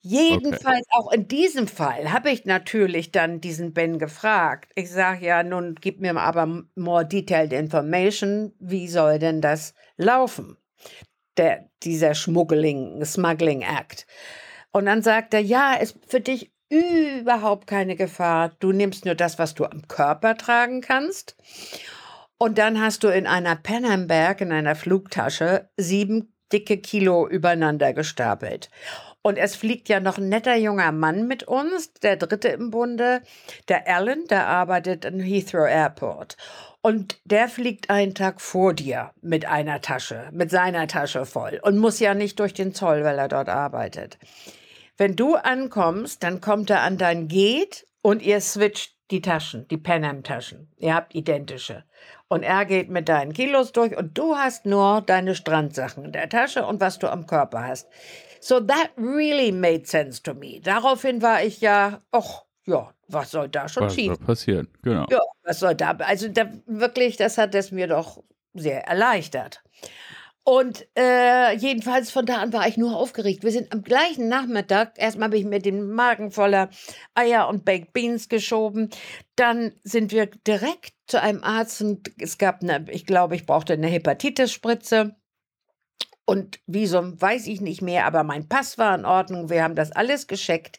Jedenfalls 0.00 0.86
okay. 0.90 0.98
auch 0.98 1.12
in 1.12 1.28
diesem 1.28 1.66
Fall 1.68 2.12
habe 2.12 2.30
ich 2.30 2.44
natürlich 2.44 3.12
dann 3.12 3.40
diesen 3.40 3.72
Ben 3.72 3.98
gefragt. 3.98 4.72
Ich 4.74 4.90
sage 4.90 5.24
ja, 5.24 5.42
nun 5.42 5.76
gib 5.80 6.00
mir 6.00 6.14
aber 6.16 6.64
more 6.74 7.06
detailed 7.06 7.52
information. 7.52 8.52
Wie 8.58 8.88
soll 8.88 9.18
denn 9.18 9.40
das 9.40 9.74
laufen? 9.96 10.58
Der, 11.36 11.70
dieser 11.84 12.14
Schmuggling, 12.14 13.02
Smuggling 13.04 13.62
Act. 13.62 14.06
Und 14.72 14.86
dann 14.86 15.02
sagt 15.02 15.32
er, 15.32 15.40
ja, 15.40 15.74
ist 15.74 15.96
für 16.06 16.20
dich 16.20 16.52
überhaupt 16.68 17.66
keine 17.66 17.96
Gefahr. 17.96 18.52
Du 18.58 18.72
nimmst 18.72 19.04
nur 19.04 19.14
das, 19.14 19.38
was 19.38 19.54
du 19.54 19.64
am 19.64 19.86
Körper 19.88 20.36
tragen 20.36 20.80
kannst. 20.80 21.36
Und 22.38 22.58
dann 22.58 22.80
hast 22.80 23.04
du 23.04 23.08
in 23.08 23.26
einer 23.26 23.56
Penhamberg, 23.56 24.40
in 24.40 24.52
einer 24.52 24.74
Flugtasche, 24.74 25.68
sieben 25.76 26.34
dicke 26.52 26.78
Kilo 26.78 27.28
übereinander 27.28 27.92
gestapelt. 27.92 28.70
Und 29.22 29.38
es 29.38 29.56
fliegt 29.56 29.88
ja 29.88 30.00
noch 30.00 30.18
ein 30.18 30.28
netter 30.28 30.54
junger 30.54 30.92
Mann 30.92 31.26
mit 31.26 31.44
uns, 31.44 31.94
der 31.94 32.16
dritte 32.16 32.48
im 32.48 32.70
Bunde, 32.70 33.22
der 33.68 33.88
Alan, 33.88 34.26
der 34.28 34.46
arbeitet 34.46 35.06
in 35.06 35.18
Heathrow 35.18 35.66
Airport. 35.66 36.36
Und 36.82 37.18
der 37.24 37.48
fliegt 37.48 37.88
einen 37.88 38.14
Tag 38.14 38.42
vor 38.42 38.74
dir 38.74 39.12
mit 39.22 39.46
einer 39.46 39.80
Tasche, 39.80 40.28
mit 40.32 40.50
seiner 40.50 40.86
Tasche 40.86 41.24
voll 41.24 41.58
und 41.62 41.78
muss 41.78 42.00
ja 42.00 42.12
nicht 42.12 42.38
durch 42.38 42.52
den 42.52 42.74
Zoll, 42.74 43.02
weil 43.04 43.18
er 43.18 43.28
dort 43.28 43.48
arbeitet. 43.48 44.18
Wenn 44.98 45.16
du 45.16 45.36
ankommst, 45.36 46.22
dann 46.22 46.42
kommt 46.42 46.68
er 46.68 46.82
an 46.82 46.98
dein 46.98 47.26
Gate 47.26 47.86
und 48.02 48.20
ihr 48.20 48.42
switcht 48.42 48.94
die 49.10 49.22
Taschen, 49.22 49.66
die 49.68 49.78
Panam-Taschen. 49.78 50.70
Ihr 50.76 50.94
habt 50.94 51.14
identische. 51.14 51.84
Und 52.34 52.42
er 52.42 52.64
geht 52.64 52.90
mit 52.90 53.08
deinen 53.08 53.32
Kilos 53.32 53.70
durch 53.70 53.96
und 53.96 54.18
du 54.18 54.34
hast 54.34 54.66
nur 54.66 55.02
deine 55.02 55.36
Strandsachen 55.36 56.06
in 56.06 56.10
der 56.10 56.28
Tasche 56.28 56.66
und 56.66 56.80
was 56.80 56.98
du 56.98 57.08
am 57.08 57.28
Körper 57.28 57.64
hast. 57.64 57.86
So 58.40 58.58
that 58.58 58.90
really 58.96 59.52
made 59.52 59.86
sense 59.86 60.20
to 60.20 60.34
me. 60.34 60.60
Daraufhin 60.60 61.22
war 61.22 61.44
ich 61.44 61.60
ja, 61.60 62.00
ach, 62.10 62.42
ja, 62.64 62.92
was 63.06 63.30
soll 63.30 63.48
da 63.48 63.68
schon 63.68 63.84
was 63.84 63.94
schief? 63.94 64.10
Was 64.10 64.18
soll 64.18 64.26
passieren, 64.26 64.68
genau. 64.82 65.06
Ja, 65.10 65.20
was 65.44 65.60
soll 65.60 65.76
da, 65.76 65.92
also 65.92 66.26
da, 66.26 66.50
wirklich, 66.66 67.16
das 67.16 67.38
hat 67.38 67.54
es 67.54 67.70
mir 67.70 67.86
doch 67.86 68.24
sehr 68.52 68.84
erleichtert. 68.84 69.62
Und 70.46 70.86
äh, 70.94 71.56
jedenfalls 71.56 72.10
von 72.10 72.26
da 72.26 72.36
an 72.36 72.52
war 72.52 72.68
ich 72.68 72.76
nur 72.76 72.94
aufgeregt. 72.94 73.44
Wir 73.44 73.50
sind 73.50 73.72
am 73.72 73.82
gleichen 73.82 74.28
Nachmittag, 74.28 74.92
erstmal 74.98 75.28
habe 75.28 75.38
ich 75.38 75.46
mir 75.46 75.58
den 75.58 75.90
Magen 75.90 76.30
voller 76.30 76.68
Eier 77.14 77.48
und 77.48 77.64
Baked 77.64 77.94
Beans 77.94 78.28
geschoben. 78.28 78.90
Dann 79.36 79.72
sind 79.84 80.12
wir 80.12 80.26
direkt 80.26 80.92
zu 81.06 81.20
einem 81.20 81.42
Arzt 81.42 81.80
und 81.80 82.10
es 82.20 82.36
gab 82.36 82.62
eine, 82.62 82.84
ich 82.90 83.06
glaube, 83.06 83.36
ich 83.36 83.46
brauchte 83.46 83.72
eine 83.72 83.86
Hepatitis-Spritze. 83.86 85.16
Und 86.26 86.60
Visum 86.66 87.20
weiß 87.20 87.46
ich 87.46 87.62
nicht 87.62 87.80
mehr, 87.80 88.06
aber 88.06 88.22
mein 88.22 88.48
Pass 88.48 88.76
war 88.76 88.94
in 88.94 89.06
Ordnung. 89.06 89.48
Wir 89.48 89.62
haben 89.62 89.74
das 89.74 89.92
alles 89.92 90.26
gescheckt. 90.26 90.78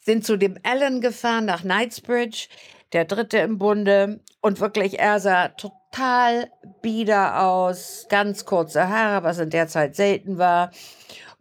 Sind 0.00 0.24
zu 0.24 0.38
dem 0.38 0.58
Allen 0.62 1.00
gefahren 1.02 1.44
nach 1.46 1.62
Knightsbridge, 1.62 2.48
der 2.92 3.04
dritte 3.04 3.38
im 3.38 3.58
Bunde. 3.58 4.20
Und 4.40 4.60
wirklich, 4.60 4.98
er 4.98 5.20
sah 5.20 5.48
total 5.48 5.83
total 5.94 6.50
bieder 6.82 7.42
aus, 7.42 8.06
ganz 8.08 8.44
kurze 8.44 8.88
Haare, 8.88 9.22
was 9.24 9.38
in 9.38 9.50
der 9.50 9.68
Zeit 9.68 9.94
selten 9.94 10.38
war, 10.38 10.70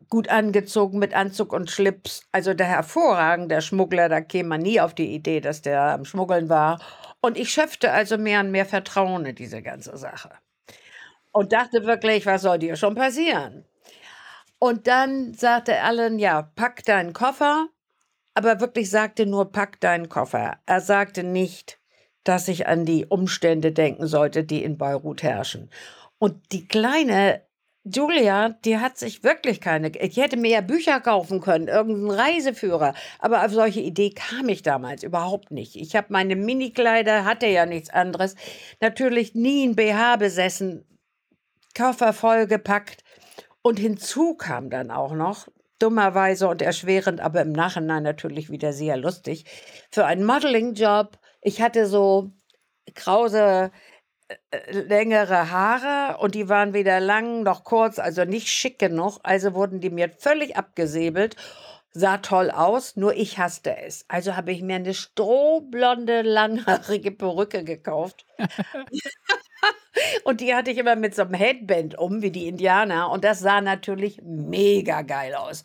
gut 0.10 0.29
angezogen 0.29 1.00
mit 1.00 1.13
Anzug 1.13 1.53
und 1.53 1.72
Schlips. 1.72 2.27
Also 2.31 2.53
der 2.53 2.67
hervorragende 2.67 3.62
Schmuggler, 3.62 4.10
da 4.10 4.22
käme 4.22 4.50
man 4.50 4.62
nie 4.62 4.79
auf 4.79 4.93
die 4.93 5.13
Idee, 5.13 5.41
dass 5.41 5.62
der 5.62 5.81
am 5.81 6.05
Schmuggeln 6.05 6.50
war. 6.50 6.79
Und 7.19 7.38
ich 7.38 7.51
schöpfte 7.51 7.91
also 7.91 8.17
mehr 8.17 8.41
und 8.41 8.51
mehr 8.51 8.65
Vertrauen 8.65 9.25
in 9.25 9.36
diese 9.36 9.62
ganze 9.62 9.98
Sache. 9.98 10.29
Und 11.31 11.51
dachte 11.51 11.86
wirklich, 11.86 12.25
was 12.25 12.43
soll 12.43 12.60
dir 12.60 12.75
schon 12.75 12.93
passieren? 12.93 13.65
Und 14.60 14.88
dann 14.88 15.33
sagte 15.33 15.81
Alan, 15.81 16.19
ja, 16.19 16.43
pack 16.55 16.83
deinen 16.86 17.13
Koffer, 17.13 17.69
aber 18.36 18.60
wirklich 18.60 18.89
sagte 18.89 19.25
nur, 19.25 19.51
pack 19.51 19.79
deinen 19.79 20.10
Koffer. 20.10 20.60
Er 20.67 20.79
sagte 20.79 21.24
nicht, 21.24 21.79
dass 22.23 22.47
ich 22.47 22.67
an 22.67 22.85
die 22.85 23.05
Umstände 23.05 23.71
denken 23.71 24.07
sollte, 24.07 24.43
die 24.43 24.63
in 24.63 24.77
Beirut 24.77 25.23
herrschen. 25.23 25.69
Und 26.19 26.51
die 26.51 26.67
kleine 26.67 27.41
Julia, 27.85 28.49
die 28.63 28.77
hat 28.77 28.97
sich 28.97 29.23
wirklich 29.23 29.59
keine. 29.59 29.89
Ich 29.89 30.15
hätte 30.15 30.37
mehr 30.37 30.61
Bücher 30.61 31.01
kaufen 31.01 31.41
können, 31.41 31.67
irgendeinen 31.67 32.11
Reiseführer. 32.11 32.93
Aber 33.19 33.45
auf 33.45 33.51
solche 33.51 33.81
Idee 33.81 34.11
kam 34.11 34.47
ich 34.47 34.61
damals 34.61 35.03
überhaupt 35.03 35.51
nicht. 35.51 35.75
Ich 35.75 35.95
habe 35.97 36.07
meine 36.09 36.37
Minikleider, 36.37 37.25
hatte 37.25 37.47
ja 37.47 37.65
nichts 37.65 37.89
anderes. 37.89 38.35
Natürlich 38.79 39.35
nie 39.35 39.67
ein 39.67 39.75
BH 39.75 40.15
besessen, 40.15 40.85
Koffer 41.75 42.13
vollgepackt. 42.13 43.03
Und 43.61 43.79
hinzu 43.79 44.35
kam 44.35 44.69
dann 44.69 44.89
auch 44.89 45.13
noch, 45.13 45.49
dummerweise 45.79 46.47
und 46.47 46.61
erschwerend, 46.61 47.19
aber 47.19 47.41
im 47.41 47.51
Nachhinein 47.51 48.03
natürlich 48.03 48.49
wieder 48.49 48.71
sehr 48.71 48.95
lustig, 48.95 49.43
für 49.91 50.05
einen 50.05 50.23
Modeling-Job 50.23 51.17
ich 51.43 51.62
hatte 51.62 51.88
so 51.88 52.31
krause, 52.95 53.71
äh, 54.29 54.35
äh, 54.51 54.71
längere 54.81 55.51
Haare 55.51 56.17
und 56.19 56.35
die 56.35 56.50
waren 56.50 56.73
weder 56.73 57.00
lang 57.00 57.43
noch 57.43 57.63
kurz, 57.63 58.00
also 58.00 58.25
nicht 58.25 58.50
schick 58.50 58.79
genug. 58.79 59.19
Also 59.23 59.53
wurden 59.55 59.81
die 59.81 59.89
mir 59.89 60.09
völlig 60.09 60.57
abgesäbelt. 60.57 61.35
sah 61.95 62.17
toll 62.19 62.51
aus, 62.51 62.95
nur 62.97 63.15
ich 63.15 63.38
hasste 63.39 63.77
es. 63.77 64.05
Also 64.09 64.35
habe 64.38 64.51
ich 64.51 64.62
mir 64.63 64.77
eine 64.77 64.93
strohblonde, 64.95 66.23
langhaarige 66.23 67.12
Perücke 67.12 67.63
gekauft. 67.63 68.25
und 70.25 70.41
die 70.41 70.55
hatte 70.55 70.71
ich 70.71 70.77
immer 70.77 70.95
mit 70.95 71.15
so 71.15 71.23
einem 71.23 71.35
Headband 71.35 71.97
um, 71.97 72.21
wie 72.21 72.31
die 72.31 72.47
Indianer. 72.47 73.12
Und 73.12 73.23
das 73.23 73.39
sah 73.39 73.62
natürlich 73.62 74.21
mega 74.23 75.03
geil 75.03 75.35
aus. 75.35 75.63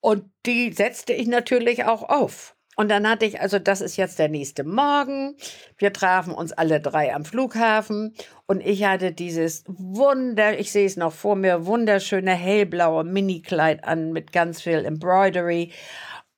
Und 0.00 0.30
die 0.46 0.72
setzte 0.72 1.12
ich 1.14 1.28
natürlich 1.28 1.84
auch 1.84 2.02
auf. 2.04 2.55
Und 2.76 2.90
dann 2.90 3.08
hatte 3.08 3.24
ich, 3.24 3.40
also 3.40 3.58
das 3.58 3.80
ist 3.80 3.96
jetzt 3.96 4.18
der 4.18 4.28
nächste 4.28 4.62
Morgen. 4.62 5.34
Wir 5.78 5.92
trafen 5.92 6.34
uns 6.34 6.52
alle 6.52 6.78
drei 6.78 7.14
am 7.14 7.24
Flughafen 7.24 8.14
und 8.46 8.60
ich 8.60 8.84
hatte 8.84 9.12
dieses 9.12 9.64
wunder, 9.66 10.58
ich 10.58 10.70
sehe 10.70 10.86
es 10.86 10.96
noch 10.96 11.12
vor 11.12 11.36
mir, 11.36 11.64
wunderschöne 11.64 12.32
hellblaue 12.32 13.02
Minikleid 13.02 13.82
an 13.82 14.12
mit 14.12 14.30
ganz 14.30 14.60
viel 14.60 14.84
Embroidery 14.84 15.72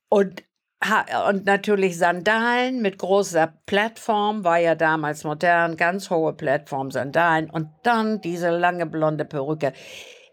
und 0.09 0.45
und 1.29 1.45
natürlich 1.45 1.99
Sandalen 1.99 2.81
mit 2.83 2.99
großer 2.99 3.53
Plattform, 3.67 4.45
war 4.45 4.59
ja 4.59 4.77
damals 4.77 5.25
modern, 5.25 5.77
ganz 5.77 6.09
hohe 6.09 6.35
Plattform, 6.35 6.93
Sandalen 6.93 7.51
und 7.51 7.69
dann 7.83 8.21
diese 8.21 8.51
lange 8.51 8.87
blonde 8.87 9.25
Perücke. 9.25 9.73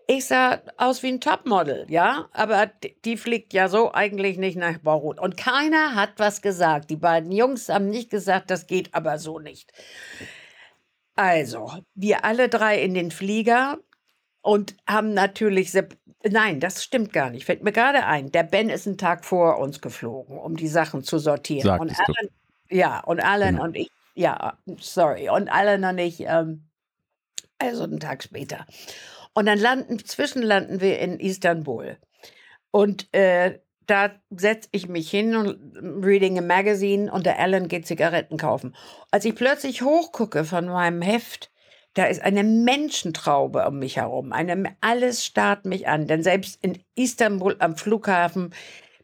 Ich 0.08 0.26
sah 0.28 0.62
aus 0.78 1.02
wie 1.02 1.08
ein 1.08 1.22
Topmodel, 1.22 1.86
ja, 1.90 2.30
aber 2.32 2.70
die 3.06 3.18
fliegt 3.18 3.54
ja 3.54 3.68
so 3.68 3.92
eigentlich 3.92 4.38
nicht 4.38 4.56
nach 4.56 4.78
Beirut. 4.78 5.20
Und 5.20 5.36
keiner 5.36 5.96
hat 5.96 6.12
was 6.18 6.42
gesagt. 6.42 6.92
Die 6.92 6.96
beiden 6.96 7.32
Jungs 7.32 7.70
haben 7.70 7.90
nicht 7.90 8.12
gesagt, 8.12 8.52
das 8.52 8.68
geht 8.68 8.94
aber 8.94 9.18
so 9.18 9.40
nicht. 9.40 9.72
Also, 11.16 11.72
wir 11.96 12.24
alle 12.24 12.50
drei 12.50 12.82
in 12.82 12.94
den 12.94 13.10
Flieger 13.10 13.80
und 14.42 14.76
haben 14.88 15.14
natürlich, 15.16 15.74
nein, 16.24 16.60
das 16.60 16.84
stimmt 16.84 17.12
gar 17.12 17.32
nicht, 17.32 17.46
fällt 17.46 17.64
mir 17.64 17.72
gerade 17.72 18.06
ein. 18.06 18.32
Der 18.32 18.44
Ben 18.44 18.70
ist 18.70 18.86
einen 18.86 19.00
Tag 19.00 19.26
vor 19.26 19.58
uns 19.58 19.82
geflogen, 19.82 20.38
um 20.38 20.56
die 20.56 20.68
Sachen 20.68 21.04
zu 21.04 21.18
sortieren. 21.18 21.64
Sagtest 21.64 22.00
und 22.00 22.18
Alan, 22.18 22.30
ja, 22.70 23.00
und 23.00 23.20
Alan 23.22 23.56
genau. 23.56 23.64
und 23.64 23.76
ich, 23.76 23.90
ja, 24.14 24.58
sorry, 24.80 25.30
und 25.30 25.50
Alan 25.50 25.84
und 25.84 25.98
ich, 25.98 26.20
ähm, 26.20 26.70
also 27.58 27.84
einen 27.84 28.00
Tag 28.00 28.22
später. 28.22 28.68
Und 29.36 29.46
dann 29.46 29.60
landen, 29.60 30.04
zwischenlanden 30.04 30.82
wir 30.82 30.98
in 31.00 31.20
Istanbul. 31.20 31.98
Und 32.72 33.14
äh, 33.14 33.60
da 33.86 34.12
setze 34.32 34.70
ich 34.72 34.88
mich 34.88 35.12
hin 35.12 35.36
und 35.36 36.04
reading 36.04 36.40
a 36.40 36.42
magazine 36.42 37.12
und 37.12 37.26
der 37.26 37.38
Alan 37.38 37.68
geht 37.68 37.86
Zigaretten 37.86 38.38
kaufen. 38.38 38.76
Als 39.12 39.26
ich 39.26 39.36
plötzlich 39.36 39.84
hochgucke 39.84 40.46
von 40.46 40.66
meinem 40.66 41.02
Heft, 41.02 41.52
da 41.94 42.06
ist 42.06 42.22
eine 42.22 42.44
Menschentraube 42.44 43.66
um 43.68 43.80
mich 43.80 43.98
herum. 43.98 44.32
Eine, 44.32 44.76
alles 44.82 45.26
starrt 45.26 45.66
mich 45.66 45.88
an. 45.88 46.08
Denn 46.08 46.24
selbst 46.24 46.58
in 46.64 46.80
Istanbul 46.96 47.56
am 47.60 47.78
Flughafen 47.78 48.54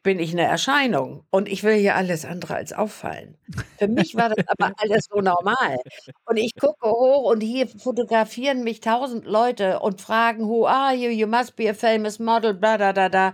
bin 0.04 0.20
ich 0.20 0.32
eine 0.32 0.44
Erscheinung 0.44 1.26
und 1.30 1.48
ich 1.48 1.64
will 1.64 1.76
hier 1.76 1.96
alles 1.96 2.26
andere 2.26 2.56
als 2.56 2.74
auffallen. 2.74 3.38
Für 3.78 3.88
mich 3.88 4.16
war 4.16 4.30
das 4.30 4.46
aber 4.48 4.74
alles 4.78 5.06
so 5.10 5.22
normal. 5.22 5.78
Und 6.26 6.38
ich 6.38 6.56
gucke 6.56 6.90
hoch 6.90 7.32
und 7.32 7.42
hier 7.42 7.68
fotografieren 7.68 8.64
mich 8.64 8.80
tausend 8.80 9.26
Leute 9.26 9.80
und 9.80 10.02
fragen, 10.02 10.48
who 10.48 10.66
are 10.66 10.94
you? 10.94 11.10
You 11.10 11.28
must 11.28 11.56
be 11.56 11.70
a 11.70 11.74
famous 11.74 12.20
model, 12.20 12.54
bla, 12.54 12.78
da, 12.78 12.94
da, 12.94 13.10
da. 13.10 13.34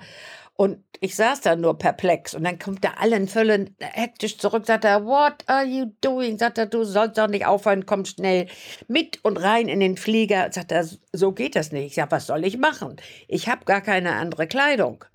Und 0.55 0.83
ich 1.01 1.15
saß 1.15 1.41
da 1.41 1.55
nur 1.55 1.77
perplex 1.77 2.33
und 2.33 2.43
dann 2.43 2.57
kommt 2.57 2.83
der 2.83 2.99
allen 2.99 3.27
völlig 3.27 3.73
hektisch 3.79 4.39
zurück, 4.39 4.65
sagt 4.65 4.85
er, 4.85 5.05
what 5.05 5.43
are 5.45 5.63
you 5.63 5.91
doing? 6.01 6.39
Sagt 6.39 6.57
er, 6.57 6.65
du 6.65 6.83
sollst 6.83 7.19
doch 7.19 7.27
nicht 7.27 7.45
aufhören, 7.45 7.85
komm 7.85 8.05
schnell 8.05 8.47
mit 8.87 9.23
und 9.23 9.37
rein 9.37 9.67
in 9.67 9.79
den 9.79 9.97
Flieger. 9.97 10.51
Sagt 10.51 10.71
er, 10.71 10.87
so 11.13 11.31
geht 11.31 11.55
das 11.55 11.71
nicht. 11.71 11.85
Ich 11.85 11.95
sag, 11.95 12.11
was 12.11 12.25
soll 12.25 12.43
ich 12.43 12.57
machen? 12.57 12.95
Ich 13.27 13.47
habe 13.47 13.65
gar 13.65 13.81
keine 13.81 14.13
andere 14.13 14.47
Kleidung. 14.47 15.05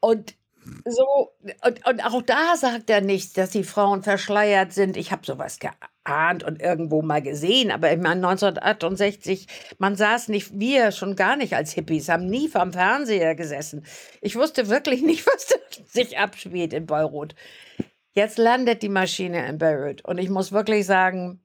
Und 0.00 0.37
so, 0.84 1.32
und, 1.64 1.86
und 1.86 2.04
auch 2.04 2.22
da 2.22 2.56
sagt 2.56 2.90
er 2.90 3.00
nichts, 3.00 3.32
dass 3.32 3.50
die 3.50 3.64
Frauen 3.64 4.02
verschleiert 4.02 4.72
sind. 4.72 4.96
Ich 4.96 5.12
habe 5.12 5.24
sowas 5.24 5.58
geahnt 5.58 6.42
und 6.44 6.60
irgendwo 6.60 7.02
mal 7.02 7.22
gesehen, 7.22 7.70
aber 7.70 7.92
ich 7.92 7.98
meine 7.98 8.26
1968, 8.26 9.46
man 9.78 9.96
saß 9.96 10.28
nicht, 10.28 10.58
wir 10.58 10.92
schon 10.92 11.16
gar 11.16 11.36
nicht 11.36 11.54
als 11.54 11.72
Hippies, 11.72 12.08
haben 12.08 12.26
nie 12.26 12.48
vom 12.48 12.72
Fernseher 12.72 13.34
gesessen. 13.34 13.84
Ich 14.20 14.36
wusste 14.36 14.68
wirklich 14.68 15.02
nicht, 15.02 15.26
was 15.26 15.54
sich 15.92 16.18
abspielt 16.18 16.72
in 16.72 16.86
Beirut. 16.86 17.34
Jetzt 18.14 18.38
landet 18.38 18.82
die 18.82 18.88
Maschine 18.88 19.46
in 19.46 19.58
Beirut 19.58 20.04
und 20.04 20.18
ich 20.18 20.30
muss 20.30 20.52
wirklich 20.52 20.86
sagen, 20.86 21.40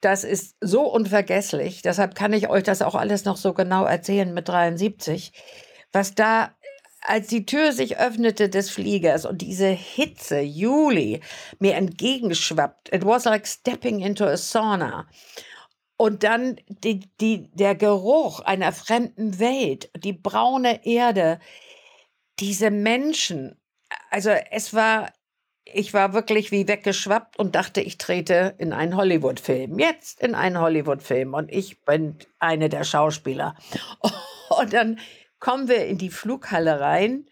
das 0.00 0.24
ist 0.24 0.56
so 0.60 0.90
unvergesslich. 0.90 1.82
Deshalb 1.82 2.14
kann 2.14 2.32
ich 2.32 2.48
euch 2.48 2.62
das 2.62 2.82
auch 2.82 2.94
alles 2.94 3.24
noch 3.24 3.36
so 3.36 3.52
genau 3.52 3.84
erzählen 3.84 4.32
mit 4.32 4.48
73, 4.48 5.32
was 5.92 6.14
da 6.14 6.54
als 7.02 7.28
die 7.28 7.46
Tür 7.46 7.72
sich 7.72 7.98
öffnete 7.98 8.48
des 8.48 8.70
Fliegers 8.70 9.24
und 9.24 9.42
diese 9.42 9.68
Hitze, 9.68 10.40
Juli, 10.40 11.20
mir 11.58 11.74
entgegenschwappt, 11.74 12.92
it 12.92 13.04
was 13.04 13.24
like 13.24 13.46
stepping 13.46 14.00
into 14.00 14.24
a 14.24 14.36
sauna. 14.36 15.06
Und 15.96 16.22
dann 16.22 16.58
die, 16.68 17.00
die, 17.20 17.50
der 17.52 17.74
Geruch 17.74 18.40
einer 18.40 18.72
fremden 18.72 19.38
Welt, 19.38 19.90
die 19.96 20.14
braune 20.14 20.86
Erde, 20.86 21.40
diese 22.38 22.70
Menschen. 22.70 23.60
Also 24.10 24.30
es 24.30 24.72
war, 24.72 25.12
ich 25.66 25.92
war 25.92 26.14
wirklich 26.14 26.52
wie 26.52 26.66
weggeschwappt 26.66 27.38
und 27.38 27.54
dachte, 27.54 27.82
ich 27.82 27.98
trete 27.98 28.54
in 28.56 28.72
einen 28.72 28.96
Hollywood-Film. 28.96 29.78
Jetzt 29.78 30.22
in 30.22 30.34
einen 30.34 30.58
Hollywood-Film 30.58 31.34
und 31.34 31.52
ich 31.52 31.84
bin 31.84 32.16
eine 32.38 32.70
der 32.70 32.84
Schauspieler. 32.84 33.54
Und 34.50 34.72
dann 34.72 34.98
kommen 35.40 35.68
wir 35.68 35.86
in 35.86 35.98
die 35.98 36.10
Flughalle 36.10 36.80
rein. 36.80 37.26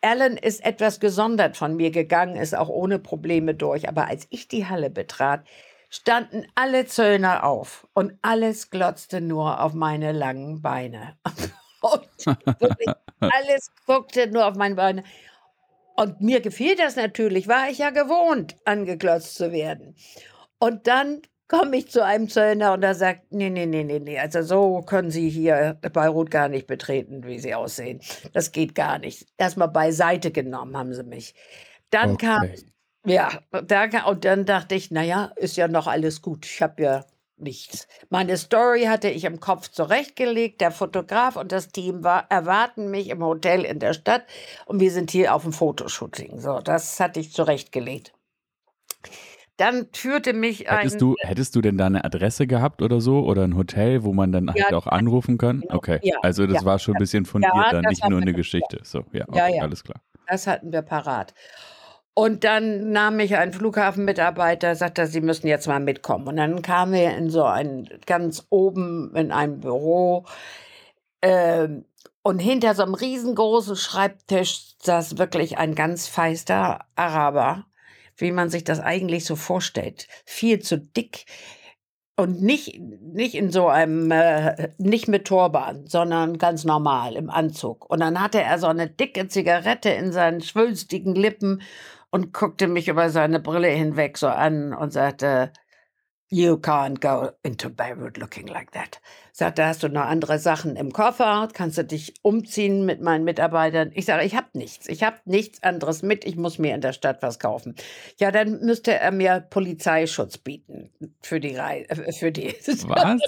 Alan 0.00 0.36
ist 0.36 0.64
etwas 0.64 0.98
gesondert 0.98 1.56
von 1.56 1.76
mir 1.76 1.90
gegangen, 1.90 2.36
ist 2.36 2.56
auch 2.56 2.68
ohne 2.68 2.98
Probleme 2.98 3.54
durch. 3.54 3.88
Aber 3.88 4.06
als 4.06 4.26
ich 4.30 4.48
die 4.48 4.66
Halle 4.66 4.88
betrat, 4.88 5.46
standen 5.90 6.46
alle 6.54 6.86
Zöllner 6.86 7.44
auf 7.44 7.86
und 7.92 8.14
alles 8.22 8.70
glotzte 8.70 9.20
nur 9.20 9.60
auf 9.62 9.74
meine 9.74 10.12
langen 10.12 10.62
Beine. 10.62 11.18
und 11.82 12.08
alles 13.20 13.72
guckte 13.86 14.28
nur 14.28 14.46
auf 14.46 14.54
meine 14.54 14.76
Beine. 14.76 15.04
Und 15.96 16.20
mir 16.22 16.40
gefiel 16.40 16.76
das 16.76 16.96
natürlich, 16.96 17.46
war 17.46 17.68
ich 17.68 17.78
ja 17.78 17.90
gewohnt, 17.90 18.56
angeglotzt 18.64 19.34
zu 19.34 19.52
werden. 19.52 19.96
Und 20.58 20.86
dann 20.86 21.20
komme 21.50 21.78
ich 21.78 21.90
zu 21.90 22.04
einem 22.04 22.28
Zöllner 22.28 22.72
und 22.72 22.82
er 22.84 22.94
sagt, 22.94 23.32
nee, 23.32 23.50
nee, 23.50 23.66
nee, 23.66 23.82
nee, 23.82 23.98
nee, 23.98 24.18
also 24.18 24.42
so 24.42 24.82
können 24.82 25.10
Sie 25.10 25.28
hier 25.28 25.76
Beirut 25.92 26.30
gar 26.30 26.48
nicht 26.48 26.68
betreten, 26.68 27.24
wie 27.24 27.40
Sie 27.40 27.54
aussehen. 27.54 28.00
Das 28.32 28.52
geht 28.52 28.76
gar 28.76 29.00
nicht. 29.00 29.26
Erstmal 29.36 29.68
beiseite 29.68 30.30
genommen 30.30 30.76
haben 30.76 30.94
sie 30.94 31.02
mich. 31.02 31.34
Dann 31.90 32.12
okay. 32.12 32.26
kam, 32.26 32.48
ja, 33.04 33.30
da, 33.50 34.04
und 34.04 34.24
dann 34.24 34.46
dachte 34.46 34.76
ich, 34.76 34.92
naja, 34.92 35.32
ist 35.36 35.56
ja 35.56 35.66
noch 35.66 35.88
alles 35.88 36.22
gut. 36.22 36.46
Ich 36.46 36.62
habe 36.62 36.82
ja 36.82 37.04
nichts. 37.36 37.88
Meine 38.10 38.36
Story 38.36 38.84
hatte 38.84 39.08
ich 39.08 39.24
im 39.24 39.40
Kopf 39.40 39.68
zurechtgelegt. 39.68 40.60
Der 40.60 40.70
Fotograf 40.70 41.34
und 41.34 41.50
das 41.50 41.68
Team 41.68 42.04
war, 42.04 42.30
erwarten 42.30 42.92
mich 42.92 43.08
im 43.08 43.24
Hotel 43.24 43.64
in 43.64 43.80
der 43.80 43.94
Stadt 43.94 44.22
und 44.66 44.78
wir 44.78 44.92
sind 44.92 45.10
hier 45.10 45.34
auf 45.34 45.42
dem 45.42 45.52
Fotoshooting. 45.52 46.38
So, 46.38 46.60
das 46.60 47.00
hatte 47.00 47.18
ich 47.18 47.32
zurechtgelegt. 47.32 48.12
Dann 49.60 49.88
führte 49.92 50.32
mich 50.32 50.70
ein. 50.70 50.78
Hättest 50.78 51.02
du, 51.02 51.16
hättest 51.18 51.54
du 51.54 51.60
denn 51.60 51.76
da 51.76 51.84
eine 51.84 52.02
Adresse 52.02 52.46
gehabt 52.46 52.80
oder 52.80 53.02
so? 53.02 53.20
Oder 53.26 53.42
ein 53.42 53.58
Hotel, 53.58 54.04
wo 54.04 54.14
man 54.14 54.32
dann 54.32 54.50
ja, 54.54 54.64
halt 54.64 54.72
auch 54.72 54.86
anrufen 54.86 55.36
kann? 55.36 55.60
Genau. 55.60 55.74
Okay. 55.74 55.98
Ja, 56.02 56.16
also 56.22 56.46
das 56.46 56.62
ja, 56.62 56.64
war 56.64 56.78
schon 56.78 56.96
ein 56.96 56.98
bisschen 56.98 57.26
fundiert, 57.26 57.52
dann 57.70 57.84
nicht 57.84 58.08
nur 58.08 58.22
eine 58.22 58.32
Geschichte. 58.32 58.80
So, 58.84 59.04
ja, 59.12 59.26
okay, 59.28 59.56
ja, 59.56 59.62
alles 59.62 59.84
klar. 59.84 60.00
Das 60.26 60.46
hatten 60.46 60.72
wir 60.72 60.80
parat. 60.80 61.34
Und 62.14 62.44
dann 62.44 62.90
nahm 62.90 63.16
mich 63.16 63.36
ein 63.36 63.52
Flughafenmitarbeiter, 63.52 64.74
sagte, 64.76 65.06
Sie 65.06 65.20
müssen 65.20 65.46
jetzt 65.46 65.68
mal 65.68 65.78
mitkommen. 65.78 66.26
Und 66.26 66.36
dann 66.36 66.62
kamen 66.62 66.94
wir 66.94 67.14
in 67.14 67.28
so 67.28 67.44
ein 67.44 67.86
ganz 68.06 68.46
oben 68.48 69.14
in 69.14 69.30
ein 69.30 69.60
Büro. 69.60 70.24
Ähm, 71.20 71.84
und 72.22 72.38
hinter 72.38 72.74
so 72.74 72.82
einem 72.82 72.94
riesengroßen 72.94 73.76
Schreibtisch 73.76 74.76
saß 74.82 75.18
wirklich 75.18 75.58
ein 75.58 75.74
ganz 75.74 76.08
feister 76.08 76.86
Araber 76.96 77.66
wie 78.20 78.32
man 78.32 78.50
sich 78.50 78.64
das 78.64 78.80
eigentlich 78.80 79.24
so 79.24 79.36
vorstellt. 79.36 80.08
Viel 80.24 80.60
zu 80.60 80.78
dick 80.78 81.26
und 82.20 82.42
nicht, 82.42 82.78
nicht 82.78 83.34
in 83.34 83.50
so 83.50 83.68
einem, 83.68 84.10
äh, 84.10 84.68
nicht 84.78 85.08
mit 85.08 85.26
Turban, 85.26 85.86
sondern 85.86 86.36
ganz 86.36 86.64
normal 86.64 87.16
im 87.16 87.30
Anzug. 87.30 87.88
Und 87.90 88.00
dann 88.00 88.20
hatte 88.20 88.42
er 88.42 88.58
so 88.58 88.66
eine 88.66 88.88
dicke 88.88 89.28
Zigarette 89.28 89.88
in 89.88 90.12
seinen 90.12 90.42
schwülstigen 90.42 91.14
Lippen 91.14 91.62
und 92.10 92.34
guckte 92.34 92.66
mich 92.68 92.88
über 92.88 93.08
seine 93.08 93.40
Brille 93.40 93.68
hinweg 93.68 94.18
so 94.18 94.28
an 94.28 94.74
und 94.74 94.92
sagte, 94.92 95.52
You 96.32 96.58
can't 96.58 97.00
go 97.00 97.32
into 97.42 97.68
Beirut 97.68 98.16
looking 98.16 98.46
like 98.46 98.70
that. 98.70 99.00
Sagt, 99.32 99.58
da 99.58 99.66
hast 99.66 99.82
du 99.82 99.88
noch 99.88 100.04
andere 100.04 100.38
Sachen 100.38 100.76
im 100.76 100.92
Koffer, 100.92 101.48
kannst 101.52 101.76
du 101.76 101.84
dich 101.84 102.14
umziehen 102.22 102.84
mit 102.86 103.00
meinen 103.00 103.24
Mitarbeitern. 103.24 103.90
Ich 103.94 104.04
sage, 104.04 104.24
ich 104.24 104.36
habe 104.36 104.46
nichts. 104.52 104.88
Ich 104.88 105.02
habe 105.02 105.16
nichts 105.24 105.60
anderes 105.64 106.02
mit. 106.02 106.24
Ich 106.24 106.36
muss 106.36 106.58
mir 106.58 106.72
in 106.72 106.82
der 106.82 106.92
Stadt 106.92 107.20
was 107.22 107.40
kaufen. 107.40 107.74
Ja, 108.18 108.30
dann 108.30 108.60
müsste 108.60 108.94
er 108.94 109.10
mir 109.10 109.44
Polizeischutz 109.50 110.38
bieten 110.38 110.90
für 111.20 111.40
die 111.40 111.56
Reise. 111.56 111.90
Äh, 111.90 112.12
für 112.12 112.30
die. 112.30 112.54
Was? 112.86 113.20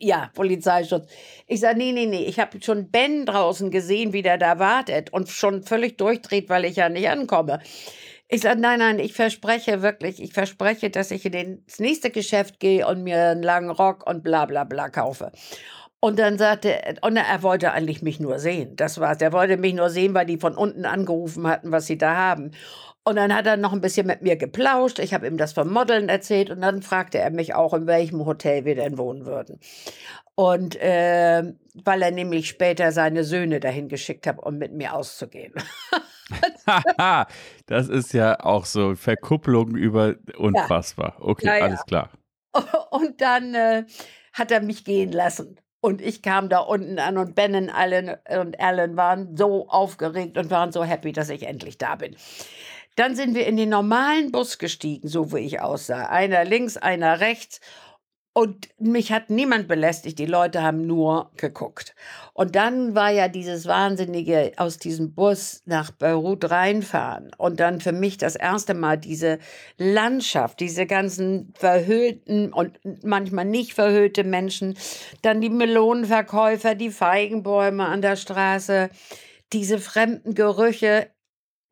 ja, 0.00 0.30
Polizeischutz. 0.34 1.10
Ich 1.46 1.60
sage, 1.60 1.78
nee, 1.78 1.92
nee, 1.92 2.04
nee. 2.04 2.24
Ich 2.24 2.38
habe 2.40 2.62
schon 2.62 2.90
Ben 2.90 3.24
draußen 3.24 3.70
gesehen, 3.70 4.12
wie 4.12 4.22
der 4.22 4.36
da 4.36 4.58
wartet 4.58 5.10
und 5.14 5.30
schon 5.30 5.62
völlig 5.62 5.96
durchdreht, 5.96 6.50
weil 6.50 6.66
ich 6.66 6.76
ja 6.76 6.90
nicht 6.90 7.08
ankomme. 7.08 7.60
Ich 8.28 8.40
sage, 8.40 8.60
nein, 8.60 8.78
nein, 8.78 8.98
ich 8.98 9.12
verspreche 9.12 9.82
wirklich, 9.82 10.22
ich 10.22 10.32
verspreche, 10.32 10.90
dass 10.90 11.10
ich 11.10 11.26
in 11.26 11.34
ins 11.34 11.78
nächste 11.78 12.10
Geschäft 12.10 12.58
gehe 12.58 12.86
und 12.86 13.02
mir 13.02 13.30
einen 13.30 13.42
langen 13.42 13.70
Rock 13.70 14.06
und 14.08 14.22
bla 14.22 14.46
bla 14.46 14.64
bla 14.64 14.88
kaufe. 14.88 15.30
Und 16.00 16.18
dann 16.18 16.36
sagte 16.38 16.96
und 17.02 17.16
er 17.16 17.42
wollte 17.42 17.72
eigentlich 17.72 18.02
mich 18.02 18.20
nur 18.20 18.38
sehen. 18.38 18.76
Das 18.76 19.00
war's. 19.00 19.20
Er 19.22 19.32
wollte 19.32 19.56
mich 19.56 19.74
nur 19.74 19.90
sehen, 19.90 20.14
weil 20.14 20.26
die 20.26 20.38
von 20.38 20.54
unten 20.56 20.84
angerufen 20.84 21.46
hatten, 21.46 21.72
was 21.72 21.86
sie 21.86 21.98
da 21.98 22.14
haben. 22.14 22.50
Und 23.04 23.16
dann 23.16 23.34
hat 23.34 23.46
er 23.46 23.58
noch 23.58 23.72
ein 23.72 23.82
bisschen 23.82 24.06
mit 24.06 24.22
mir 24.22 24.36
geplauscht. 24.36 24.98
Ich 24.98 25.12
habe 25.14 25.26
ihm 25.26 25.36
das 25.36 25.52
vom 25.52 25.70
Modeln 25.70 26.08
erzählt 26.08 26.50
und 26.50 26.62
dann 26.62 26.82
fragte 26.82 27.18
er 27.18 27.30
mich 27.30 27.54
auch, 27.54 27.74
in 27.74 27.86
welchem 27.86 28.24
Hotel 28.24 28.64
wir 28.64 28.74
denn 28.74 28.98
wohnen 28.98 29.26
würden. 29.26 29.60
Und 30.34 30.76
äh, 30.76 31.54
weil 31.84 32.02
er 32.02 32.10
nämlich 32.10 32.48
später 32.48 32.92
seine 32.92 33.24
Söhne 33.24 33.60
dahin 33.60 33.88
geschickt 33.88 34.26
hat, 34.26 34.38
um 34.42 34.58
mit 34.58 34.72
mir 34.72 34.94
auszugehen. 34.94 35.52
das 37.66 37.88
ist 37.88 38.12
ja 38.12 38.40
auch 38.40 38.64
so 38.64 38.94
Verkupplung 38.94 39.76
über 39.76 40.14
unfassbar. 40.36 41.16
Okay, 41.20 41.46
ja, 41.46 41.56
ja. 41.58 41.64
alles 41.64 41.84
klar. 41.84 42.10
Und 42.90 43.20
dann 43.20 43.54
äh, 43.54 43.84
hat 44.32 44.50
er 44.50 44.60
mich 44.60 44.84
gehen 44.84 45.12
lassen. 45.12 45.60
Und 45.80 46.00
ich 46.00 46.22
kam 46.22 46.48
da 46.48 46.60
unten 46.60 46.98
an 46.98 47.18
und 47.18 47.34
Ben 47.34 47.54
und 47.54 47.68
Alan, 47.68 48.16
und 48.40 48.58
Alan 48.58 48.96
waren 48.96 49.36
so 49.36 49.68
aufgeregt 49.68 50.38
und 50.38 50.48
waren 50.50 50.72
so 50.72 50.82
happy, 50.82 51.12
dass 51.12 51.28
ich 51.28 51.42
endlich 51.42 51.76
da 51.76 51.96
bin. 51.96 52.16
Dann 52.96 53.14
sind 53.14 53.34
wir 53.34 53.46
in 53.46 53.58
den 53.58 53.68
normalen 53.68 54.32
Bus 54.32 54.56
gestiegen, 54.56 55.08
so 55.08 55.32
wie 55.34 55.40
ich 55.40 55.60
aussah. 55.60 56.06
Einer 56.06 56.46
links, 56.46 56.78
einer 56.78 57.20
rechts. 57.20 57.60
Und 58.36 58.68
mich 58.80 59.12
hat 59.12 59.30
niemand 59.30 59.68
belästigt, 59.68 60.18
die 60.18 60.26
Leute 60.26 60.60
haben 60.60 60.88
nur 60.88 61.30
geguckt. 61.36 61.94
Und 62.32 62.56
dann 62.56 62.96
war 62.96 63.10
ja 63.10 63.28
dieses 63.28 63.66
Wahnsinnige 63.66 64.54
aus 64.56 64.78
diesem 64.78 65.14
Bus 65.14 65.62
nach 65.66 65.92
Beirut 65.92 66.50
reinfahren. 66.50 67.30
Und 67.38 67.60
dann 67.60 67.80
für 67.80 67.92
mich 67.92 68.18
das 68.18 68.34
erste 68.34 68.74
Mal 68.74 68.98
diese 68.98 69.38
Landschaft, 69.78 70.58
diese 70.58 70.84
ganzen 70.84 71.54
verhüllten 71.56 72.52
und 72.52 72.80
manchmal 73.04 73.44
nicht 73.44 73.72
verhüllte 73.72 74.24
Menschen. 74.24 74.76
Dann 75.22 75.40
die 75.40 75.48
Melonenverkäufer, 75.48 76.74
die 76.74 76.90
Feigenbäume 76.90 77.86
an 77.86 78.02
der 78.02 78.16
Straße, 78.16 78.90
diese 79.52 79.78
fremden 79.78 80.34
Gerüche. 80.34 81.08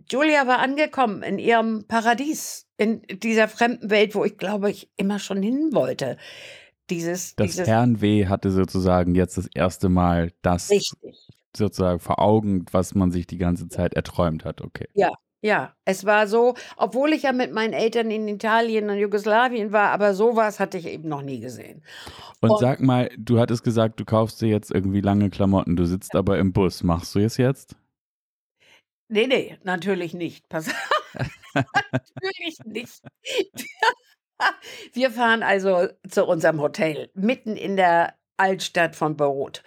Julia 0.08 0.46
war 0.46 0.60
angekommen 0.60 1.24
in 1.24 1.40
ihrem 1.40 1.88
Paradies, 1.88 2.68
in 2.82 3.02
dieser 3.08 3.48
fremden 3.48 3.90
Welt, 3.90 4.14
wo 4.14 4.24
ich 4.24 4.36
glaube 4.36 4.70
ich 4.70 4.90
immer 4.96 5.18
schon 5.18 5.42
hin 5.42 5.70
wollte. 5.72 6.16
Dieses, 6.90 7.36
das 7.36 7.52
dieses 7.52 7.66
Fernweh 7.66 8.26
hatte 8.26 8.50
sozusagen 8.50 9.14
jetzt 9.14 9.38
das 9.38 9.46
erste 9.54 9.88
Mal 9.88 10.32
das 10.42 10.68
richtig. 10.70 11.28
sozusagen 11.56 12.00
vor 12.00 12.18
Augen, 12.18 12.66
was 12.72 12.94
man 12.94 13.10
sich 13.10 13.26
die 13.26 13.38
ganze 13.38 13.68
Zeit 13.68 13.94
erträumt 13.94 14.44
hat. 14.44 14.60
Okay. 14.60 14.88
Ja, 14.92 15.12
ja, 15.44 15.74
es 15.84 16.04
war 16.04 16.28
so, 16.28 16.54
obwohl 16.76 17.12
ich 17.12 17.22
ja 17.22 17.32
mit 17.32 17.52
meinen 17.52 17.72
Eltern 17.72 18.12
in 18.12 18.28
Italien 18.28 18.90
und 18.90 18.98
Jugoslawien 18.98 19.72
war, 19.72 19.90
aber 19.90 20.14
sowas 20.14 20.60
hatte 20.60 20.78
ich 20.78 20.86
eben 20.86 21.08
noch 21.08 21.22
nie 21.22 21.40
gesehen. 21.40 21.82
Und, 22.40 22.50
und 22.50 22.60
sag 22.60 22.80
mal, 22.80 23.10
du 23.18 23.40
hattest 23.40 23.64
gesagt, 23.64 23.98
du 23.98 24.04
kaufst 24.04 24.40
dir 24.40 24.48
jetzt 24.48 24.70
irgendwie 24.70 25.00
lange 25.00 25.30
Klamotten, 25.30 25.74
du 25.74 25.84
sitzt 25.84 26.14
aber 26.14 26.38
im 26.38 26.52
Bus. 26.52 26.84
Machst 26.84 27.14
du 27.14 27.18
es 27.18 27.38
jetzt? 27.38 27.74
Nee, 29.08 29.26
nee, 29.26 29.58
natürlich 29.64 30.14
nicht. 30.14 30.48
Pass 30.48 30.68
natürlich 31.54 32.58
nicht. 32.64 33.02
Wir 34.92 35.10
fahren 35.10 35.42
also 35.42 35.88
zu 36.08 36.24
unserem 36.26 36.60
Hotel 36.60 37.10
mitten 37.14 37.56
in 37.56 37.76
der 37.76 38.14
Altstadt 38.36 38.96
von 38.96 39.16
Beirut. 39.16 39.62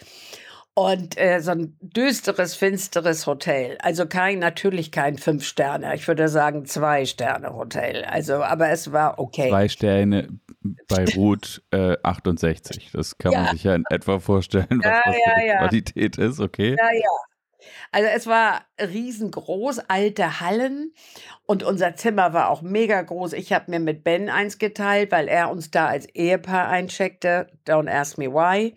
Und 0.78 1.18
äh, 1.18 1.40
so 1.40 1.52
ein 1.52 1.78
düsteres, 1.80 2.56
finsteres 2.56 3.26
Hotel. 3.28 3.78
Also 3.82 4.08
kein, 4.08 4.40
natürlich 4.40 4.92
kein 4.92 5.18
Fünf 5.18 5.46
Sterne. 5.46 5.96
Ich 5.96 6.06
würde 6.06 6.28
sagen 6.28 6.66
zwei 6.66 7.06
Sterne 7.06 7.54
Hotel. 7.54 8.04
Also, 8.04 8.44
aber 8.44 8.70
es 8.70 8.92
war 8.92 9.18
okay. 9.18 9.48
Zwei 9.48 9.70
Sterne 9.70 10.28
bei 10.90 11.06
Ruth 11.16 11.64
äh, 11.72 11.96
68. 12.04 12.92
Das 12.92 13.18
kann 13.18 13.32
ja. 13.32 13.44
man 13.44 13.52
sich 13.54 13.64
ja 13.64 13.74
in 13.74 13.86
etwa 13.90 14.20
vorstellen, 14.20 14.82
was 14.84 14.86
ja, 14.86 15.02
das 15.06 15.16
für 15.16 15.48
ja, 15.48 15.58
Qualität 15.60 16.18
ist, 16.18 16.42
okay? 16.42 16.76
Ja, 16.78 16.92
ja. 16.94 17.35
Also 17.92 18.10
es 18.14 18.28
war 18.28 18.66
riesengroß, 18.80 19.80
alte 19.88 20.40
Hallen 20.40 20.94
und 21.46 21.64
unser 21.64 21.96
Zimmer 21.96 22.34
war 22.34 22.50
auch 22.50 22.62
mega 22.62 23.02
groß. 23.02 23.34
Ich 23.34 23.54
habe 23.54 23.72
mir 23.72 23.80
mit 23.80 24.04
Ben 24.04 24.30
eins 24.30 24.58
geteilt, 24.58 25.12
weil 25.12 25.28
er 25.28 25.52
uns 25.52 25.72
da 25.72 25.88
als 25.88 26.08
Ehepaar 26.08 26.68
eincheckte. 26.68 27.48
Don't 27.68 27.90
ask 27.90 28.18
me 28.18 28.32
why. 28.32 28.76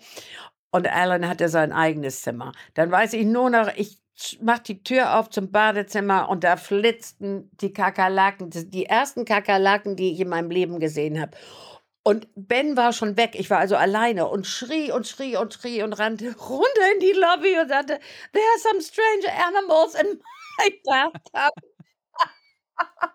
Und 0.71 0.87
Alan 0.87 1.29
hatte 1.29 1.49
sein 1.49 1.73
eigenes 1.73 2.23
Zimmer. 2.23 2.53
Dann 2.75 2.91
weiß 2.91 3.15
ich 3.15 3.25
nur 3.25 3.51
noch, 3.51 3.69
ich 3.77 3.99
mach 4.41 4.59
die 4.59 4.83
Tür 4.83 5.19
auf 5.19 5.31
zum 5.31 5.51
Badezimmer 5.51 6.29
und 6.29 6.45
da 6.45 6.57
flitzten 6.57 7.51
die 7.61 7.73
Kakerlaken, 7.73 8.51
die 8.51 8.87
ersten 8.87 9.25
Kakerlaken, 9.25 9.97
die 9.97 10.13
ich 10.13 10.21
in 10.21 10.29
meinem 10.29 10.51
Leben 10.51 10.81
gesehen 10.81 11.21
habe. 11.21 11.37
Und 12.09 12.27
Ben 12.37 12.75
war 12.75 12.95
schon 12.95 13.19
weg. 13.19 13.33
Ich 13.35 13.51
war 13.51 13.59
also 13.59 13.77
alleine 13.77 14.29
und 14.29 14.47
schrie 14.47 14.91
und 14.91 15.07
schrie 15.07 15.37
und 15.37 15.53
schrie 15.53 15.83
und 15.83 15.93
rannte 15.93 16.35
runter 16.41 16.93
in 16.95 17.01
die 17.01 17.13
Lobby 17.13 17.61
und 17.61 17.69
sagte, 17.69 18.01
there 18.33 18.47
are 18.47 18.59
some 18.61 18.81
strange 18.81 19.31
animals 19.47 19.95
in 19.95 20.19
my 20.59 20.71
bathtub. 20.85 21.53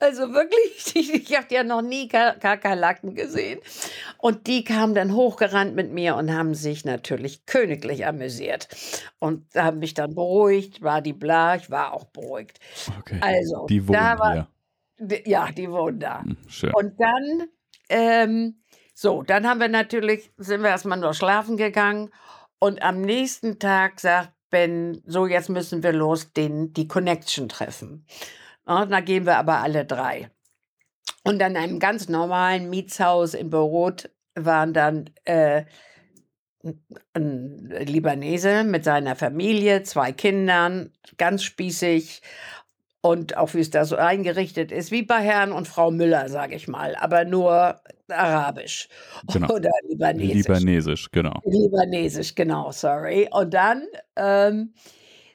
Also 0.00 0.32
wirklich, 0.32 0.94
ich 0.94 1.36
habe 1.36 1.52
ja 1.52 1.64
noch 1.64 1.82
nie 1.82 2.06
Kakerlaken 2.06 3.16
gesehen. 3.16 3.58
Und 4.16 4.46
die 4.46 4.62
kamen 4.62 4.94
dann 4.94 5.12
hochgerannt 5.12 5.74
mit 5.74 5.90
mir 5.90 6.14
und 6.14 6.32
haben 6.32 6.54
sich 6.54 6.84
natürlich 6.84 7.44
königlich 7.44 8.06
amüsiert. 8.06 8.68
Und 9.18 9.52
haben 9.56 9.80
mich 9.80 9.94
dann 9.94 10.14
beruhigt, 10.14 10.82
war 10.82 11.02
die 11.02 11.12
bla, 11.12 11.56
ich 11.56 11.68
war 11.68 11.94
auch 11.94 12.04
beruhigt. 12.04 12.60
Okay. 13.00 13.18
Also, 13.20 13.66
die 13.66 13.88
wohnen 13.88 13.98
da 13.98 14.18
war, 14.20 14.48
hier. 14.98 15.22
Ja, 15.26 15.50
die 15.50 15.68
wohnen 15.68 15.98
da. 15.98 16.22
Hm, 16.22 16.36
schön. 16.46 16.72
Und 16.74 17.00
dann 17.00 17.48
ähm, 17.88 18.60
so, 18.94 19.22
dann 19.22 19.46
haben 19.46 19.60
wir 19.60 19.68
natürlich, 19.68 20.30
sind 20.38 20.62
wir 20.62 20.70
erstmal 20.70 20.98
nur 20.98 21.14
schlafen 21.14 21.56
gegangen 21.56 22.10
und 22.58 22.82
am 22.82 23.00
nächsten 23.00 23.58
Tag 23.58 24.00
sagt 24.00 24.32
Ben, 24.50 25.02
so 25.06 25.26
jetzt 25.26 25.50
müssen 25.50 25.82
wir 25.82 25.92
los, 25.92 26.32
den, 26.32 26.72
die 26.72 26.88
Connection 26.88 27.48
treffen. 27.48 28.06
Und 28.64 28.90
da 28.90 29.00
gehen 29.00 29.26
wir 29.26 29.36
aber 29.36 29.58
alle 29.58 29.84
drei. 29.84 30.30
Und 31.24 31.42
an 31.42 31.56
einem 31.56 31.78
ganz 31.78 32.08
normalen 32.08 32.70
Mietshaus 32.70 33.34
in 33.34 33.50
Beirut 33.50 34.10
waren 34.34 34.72
dann 34.72 35.10
äh, 35.24 35.64
ein 37.14 37.68
Libanese 37.86 38.64
mit 38.64 38.84
seiner 38.84 39.16
Familie, 39.16 39.82
zwei 39.82 40.12
Kindern, 40.12 40.92
ganz 41.16 41.42
spießig 41.42 42.22
und 43.00 43.36
auch 43.36 43.54
wie 43.54 43.60
es 43.60 43.70
da 43.70 43.84
so 43.84 43.96
eingerichtet 43.96 44.72
ist, 44.72 44.90
wie 44.90 45.02
bei 45.02 45.20
Herrn 45.20 45.52
und 45.52 45.68
Frau 45.68 45.90
Müller, 45.90 46.28
sage 46.28 46.56
ich 46.56 46.68
mal, 46.68 46.96
aber 46.96 47.24
nur 47.24 47.80
arabisch 48.08 48.88
genau. 49.32 49.54
oder 49.54 49.70
libanesisch. 49.88 50.34
Libanesisch, 50.34 51.10
genau. 51.10 51.40
Libanesisch, 51.44 52.34
genau, 52.34 52.72
sorry. 52.72 53.28
Und 53.30 53.54
dann 53.54 53.84
ähm, 54.16 54.74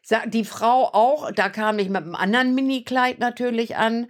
sagt 0.01 0.33
die 0.33 0.45
Frau 0.45 0.89
auch, 0.93 1.31
da 1.31 1.49
kam 1.49 1.79
ich 1.79 1.89
mit 1.89 2.03
einem 2.03 2.15
anderen 2.15 2.55
Minikleid 2.55 3.19
natürlich 3.19 3.77
an 3.77 4.07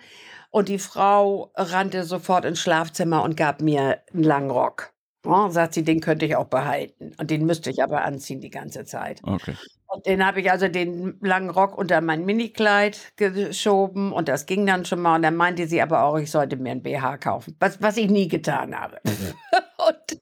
und 0.49 0.69
die 0.69 0.79
Frau 0.79 1.51
rannte 1.55 2.03
sofort 2.03 2.45
ins 2.45 2.59
Schlafzimmer 2.59 3.23
und 3.23 3.37
gab 3.37 3.61
mir 3.61 3.99
einen 4.13 4.23
langen 4.23 4.51
Rock. 4.51 4.93
Ja, 5.25 5.49
sagt 5.49 5.73
sie, 5.73 5.83
den 5.83 6.01
könnte 6.01 6.25
ich 6.25 6.35
auch 6.35 6.47
behalten. 6.47 7.13
Und 7.17 7.31
den 7.31 7.45
müsste 7.45 7.69
ich 7.69 7.81
aber 7.81 8.03
anziehen 8.03 8.41
die 8.41 8.49
ganze 8.49 8.83
Zeit. 8.83 9.21
Okay. 9.23 9.55
Und 9.93 10.07
den 10.07 10.25
habe 10.25 10.41
ich 10.41 10.49
also 10.49 10.67
den 10.67 11.19
langen 11.21 11.51
Rock 11.51 11.77
unter 11.77 12.01
mein 12.01 12.25
Minikleid 12.25 13.13
geschoben 13.15 14.11
und 14.11 14.27
das 14.27 14.47
ging 14.47 14.65
dann 14.65 14.85
schon 14.85 14.99
mal. 14.99 15.17
Und 15.17 15.21
dann 15.21 15.35
meinte 15.35 15.67
sie 15.67 15.83
aber 15.83 16.03
auch, 16.03 16.17
ich 16.17 16.31
sollte 16.31 16.57
mir 16.57 16.71
ein 16.71 16.81
BH 16.81 17.17
kaufen, 17.17 17.55
was, 17.59 17.79
was 17.79 17.97
ich 17.97 18.09
nie 18.09 18.27
getan 18.27 18.75
habe. 18.75 18.99
Mhm. 19.03 19.33
und, 19.87 20.21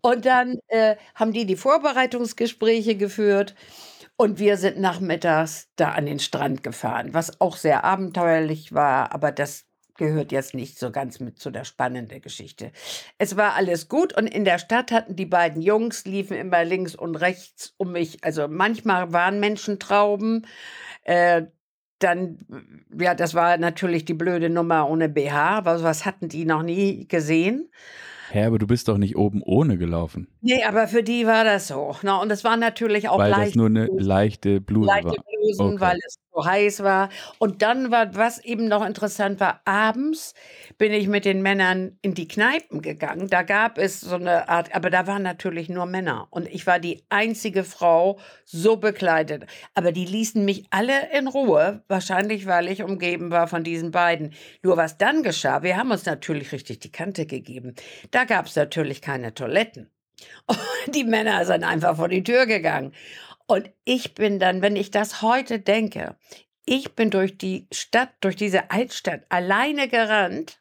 und, 0.00 0.26
dann 0.26 0.60
äh, 0.68 0.94
haben 1.16 1.32
die 1.32 1.44
die 1.44 1.56
Vorbereitungsgespräche 1.56 2.94
geführt 2.94 3.56
und 4.16 4.38
wir 4.38 4.56
sind 4.58 4.78
nachmittags 4.78 5.70
da 5.74 5.88
an 5.88 6.06
den 6.06 6.20
Strand 6.20 6.62
gefahren, 6.62 7.14
was 7.14 7.40
auch 7.40 7.56
sehr 7.56 7.82
abenteuerlich 7.82 8.72
war, 8.72 9.12
aber 9.12 9.32
das 9.32 9.64
gehört 9.96 10.32
jetzt 10.32 10.54
nicht 10.54 10.78
so 10.78 10.90
ganz 10.90 11.20
mit 11.20 11.38
zu 11.38 11.50
der 11.50 11.64
spannenden 11.64 12.20
Geschichte. 12.20 12.72
Es 13.18 13.36
war 13.36 13.54
alles 13.54 13.88
gut 13.88 14.16
und 14.16 14.26
in 14.26 14.44
der 14.44 14.58
Stadt 14.58 14.90
hatten 14.92 15.16
die 15.16 15.26
beiden 15.26 15.62
Jungs, 15.62 16.04
liefen 16.04 16.36
immer 16.36 16.64
links 16.64 16.94
und 16.94 17.16
rechts 17.16 17.74
um 17.76 17.92
mich. 17.92 18.22
Also 18.24 18.48
manchmal 18.48 19.12
waren 19.12 19.40
Menschentrauben. 19.40 20.46
Äh, 21.02 21.42
dann, 22.00 22.38
ja, 22.98 23.14
das 23.14 23.34
war 23.34 23.56
natürlich 23.56 24.04
die 24.04 24.14
blöde 24.14 24.50
Nummer 24.50 24.88
ohne 24.90 25.08
BH. 25.08 25.64
Was, 25.64 25.82
was 25.82 26.04
hatten 26.04 26.28
die 26.28 26.44
noch 26.44 26.62
nie 26.62 27.06
gesehen? 27.08 27.70
Hä, 28.30 28.44
aber 28.46 28.58
du 28.58 28.66
bist 28.66 28.88
doch 28.88 28.98
nicht 28.98 29.16
oben 29.16 29.42
ohne 29.42 29.78
gelaufen. 29.78 30.28
Nee, 30.40 30.64
aber 30.64 30.88
für 30.88 31.02
die 31.02 31.26
war 31.26 31.44
das 31.44 31.68
so. 31.68 31.94
Na, 32.02 32.20
und 32.20 32.32
es 32.32 32.42
war 32.42 32.56
natürlich 32.56 33.08
auch 33.08 33.18
Weil 33.18 33.30
leicht. 33.30 33.48
das 33.50 33.54
nur 33.54 33.66
eine 33.66 33.86
leichte 33.86 34.60
Bluse 34.60 34.88
leichte 34.88 35.08
war. 35.08 35.14
Blusen, 35.40 35.66
Okay. 35.66 35.80
weil 35.80 35.98
es 36.04 36.16
so 36.34 36.44
heiß 36.44 36.82
war. 36.82 37.08
Und 37.38 37.62
dann 37.62 37.90
war, 37.90 38.14
was 38.14 38.38
eben 38.44 38.68
noch 38.68 38.84
interessant 38.84 39.40
war, 39.40 39.60
abends 39.64 40.34
bin 40.78 40.92
ich 40.92 41.08
mit 41.08 41.24
den 41.24 41.42
Männern 41.42 41.98
in 42.02 42.14
die 42.14 42.28
Kneipen 42.28 42.82
gegangen. 42.82 43.28
Da 43.28 43.42
gab 43.42 43.78
es 43.78 44.00
so 44.00 44.16
eine 44.16 44.48
Art, 44.48 44.74
aber 44.74 44.90
da 44.90 45.06
waren 45.06 45.22
natürlich 45.22 45.68
nur 45.68 45.86
Männer. 45.86 46.26
Und 46.30 46.48
ich 46.48 46.66
war 46.66 46.78
die 46.78 47.04
einzige 47.08 47.64
Frau 47.64 48.18
so 48.44 48.76
bekleidet. 48.76 49.46
Aber 49.74 49.92
die 49.92 50.06
ließen 50.06 50.44
mich 50.44 50.66
alle 50.70 51.10
in 51.16 51.28
Ruhe, 51.28 51.82
wahrscheinlich 51.88 52.46
weil 52.46 52.68
ich 52.68 52.82
umgeben 52.82 53.30
war 53.30 53.46
von 53.46 53.64
diesen 53.64 53.90
beiden. 53.90 54.34
Nur 54.62 54.76
was 54.76 54.98
dann 54.98 55.22
geschah, 55.22 55.62
wir 55.62 55.76
haben 55.76 55.90
uns 55.90 56.04
natürlich 56.06 56.52
richtig 56.52 56.80
die 56.80 56.92
Kante 56.92 57.26
gegeben. 57.26 57.74
Da 58.10 58.24
gab 58.24 58.46
es 58.46 58.56
natürlich 58.56 59.00
keine 59.00 59.34
Toiletten. 59.34 59.90
Und 60.46 60.94
die 60.94 61.04
Männer 61.04 61.44
sind 61.44 61.64
einfach 61.64 61.96
vor 61.96 62.08
die 62.08 62.22
Tür 62.22 62.46
gegangen. 62.46 62.92
Und 63.46 63.70
ich 63.84 64.14
bin 64.14 64.38
dann, 64.38 64.62
wenn 64.62 64.76
ich 64.76 64.90
das 64.90 65.22
heute 65.22 65.60
denke, 65.60 66.16
ich 66.64 66.94
bin 66.94 67.10
durch 67.10 67.36
die 67.36 67.66
Stadt, 67.72 68.10
durch 68.20 68.36
diese 68.36 68.70
Altstadt 68.70 69.22
alleine 69.28 69.88
gerannt, 69.88 70.60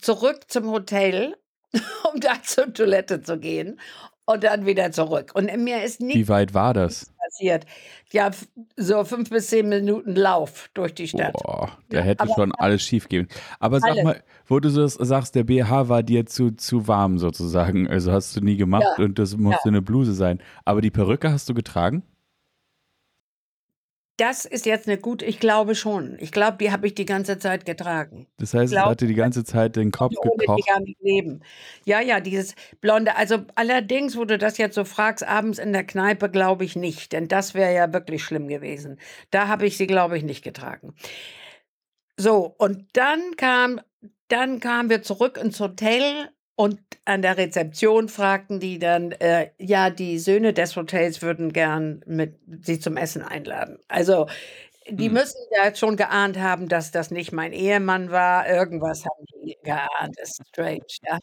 zurück 0.00 0.44
zum 0.48 0.70
Hotel, 0.70 1.36
um 2.12 2.20
da 2.20 2.42
zur 2.42 2.72
Toilette 2.72 3.22
zu 3.22 3.38
gehen 3.38 3.78
und 4.24 4.44
dann 4.44 4.66
wieder 4.66 4.90
zurück. 4.92 5.32
Und 5.34 5.54
mir 5.64 5.82
ist 5.82 6.00
Wie 6.00 6.04
nichts 6.04 6.28
weit 6.28 6.54
war 6.54 6.74
das? 6.74 7.12
Passiert. 7.32 7.66
Ja, 8.12 8.30
so 8.76 9.04
fünf 9.04 9.30
bis 9.30 9.48
zehn 9.48 9.68
Minuten 9.68 10.14
Lauf 10.14 10.68
durch 10.74 10.94
die 10.94 11.08
Stadt. 11.08 11.32
Boah, 11.32 11.70
da 11.88 11.98
Ja, 11.98 12.04
hätte 12.04 12.28
schon 12.34 12.52
alles 12.52 12.82
schief 12.82 13.08
gehen. 13.08 13.28
Aber 13.58 13.80
sag 13.80 13.90
Alles. 13.90 14.04
mal, 14.04 14.22
wo 14.46 14.60
du 14.60 14.68
so 14.70 14.86
sagst, 14.86 15.34
der 15.34 15.44
BH 15.44 15.88
war 15.88 16.02
dir 16.02 16.26
zu, 16.26 16.50
zu 16.50 16.86
warm 16.88 17.18
sozusagen. 17.18 17.88
Also 17.88 18.12
hast 18.12 18.36
du 18.36 18.40
nie 18.40 18.56
gemacht 18.56 18.84
Ja, 18.98 19.04
und 19.04 19.18
das 19.18 19.36
musste 19.36 19.68
eine 19.68 19.82
Bluse 19.82 20.14
sein. 20.14 20.40
Aber 20.64 20.80
die 20.80 20.90
Perücke 20.90 21.30
hast 21.32 21.48
du 21.48 21.54
getragen? 21.54 22.02
Das 24.18 24.44
ist 24.44 24.66
jetzt 24.66 24.86
eine 24.86 24.98
gute, 24.98 25.24
ich 25.24 25.40
glaube 25.40 25.74
schon. 25.74 26.16
Ich 26.20 26.32
glaube, 26.32 26.58
die 26.58 26.70
habe 26.70 26.86
ich 26.86 26.94
die 26.94 27.06
ganze 27.06 27.38
Zeit 27.38 27.64
getragen. 27.64 28.26
Das 28.36 28.52
heißt, 28.52 28.66
es 28.66 28.70
glaub- 28.72 28.90
hatte 28.90 29.06
die 29.06 29.14
ganze 29.14 29.42
Zeit 29.42 29.74
den 29.74 29.90
Kopf 29.90 30.14
ohne 30.20 30.32
die 30.32 30.46
gekocht. 30.46 30.68
gar 30.68 30.80
nicht 30.80 31.00
leben. 31.00 31.40
Ja, 31.86 32.00
ja, 32.00 32.20
dieses 32.20 32.54
Blonde. 32.80 33.16
Also 33.16 33.38
allerdings, 33.54 34.16
wo 34.16 34.24
du 34.26 34.36
das 34.36 34.58
jetzt 34.58 34.74
so 34.74 34.84
fragst, 34.84 35.26
abends 35.26 35.58
in 35.58 35.72
der 35.72 35.84
Kneipe, 35.84 36.30
glaube 36.30 36.64
ich 36.64 36.76
nicht. 36.76 37.12
Denn 37.12 37.26
das 37.26 37.54
wäre 37.54 37.74
ja 37.74 37.92
wirklich 37.92 38.22
schlimm 38.22 38.48
gewesen. 38.48 39.00
Da 39.30 39.48
habe 39.48 39.66
ich 39.66 39.76
sie, 39.78 39.86
glaube 39.86 40.18
ich, 40.18 40.24
nicht 40.24 40.44
getragen. 40.44 40.94
So, 42.18 42.54
und 42.58 42.86
dann 42.92 43.36
kam, 43.36 43.80
dann 44.28 44.60
kamen 44.60 44.90
wir 44.90 45.02
zurück 45.02 45.38
ins 45.42 45.58
Hotel 45.58 46.28
und 46.62 46.78
an 47.06 47.22
der 47.22 47.36
Rezeption 47.38 48.08
fragten 48.08 48.60
die 48.60 48.78
dann, 48.78 49.10
äh, 49.10 49.50
ja, 49.58 49.90
die 49.90 50.20
Söhne 50.20 50.52
des 50.52 50.76
Hotels 50.76 51.20
würden 51.20 51.52
gern 51.52 52.04
mit 52.06 52.38
sie 52.62 52.78
zum 52.78 52.96
Essen 52.96 53.22
einladen. 53.22 53.80
Also 53.88 54.28
die 54.88 55.06
Hm. 55.06 55.14
müssen 55.14 55.40
ja 55.56 55.74
schon 55.74 55.96
geahnt 55.96 56.38
haben, 56.38 56.68
dass 56.68 56.92
das 56.92 57.10
nicht 57.10 57.32
mein 57.32 57.52
Ehemann 57.52 58.12
war. 58.12 58.48
Irgendwas 58.48 59.04
haben 59.04 59.24
die 59.44 59.58
geahnt. 59.64 60.14
Das 60.18 60.30
ist 60.38 60.48
strange, 60.50 60.86
ja. 61.04 61.18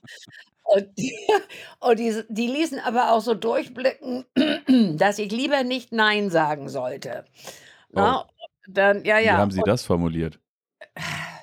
Und, 0.64 0.90
die, 0.98 1.16
und 1.80 2.00
die, 2.00 2.22
die 2.30 2.48
ließen 2.48 2.80
aber 2.80 3.14
auch 3.14 3.22
so 3.22 3.34
durchblicken, 3.34 4.26
dass 4.98 5.20
ich 5.20 5.32
lieber 5.32 5.64
nicht 5.64 5.94
Nein 5.94 6.30
sagen 6.32 6.68
sollte. 6.68 7.24
Na, 7.92 8.28
dann, 8.68 9.06
ja, 9.06 9.20
Wie 9.20 9.24
ja. 9.26 9.38
haben 9.38 9.52
sie 9.52 9.60
und 9.60 9.68
das 9.70 9.84
formuliert? 9.86 10.40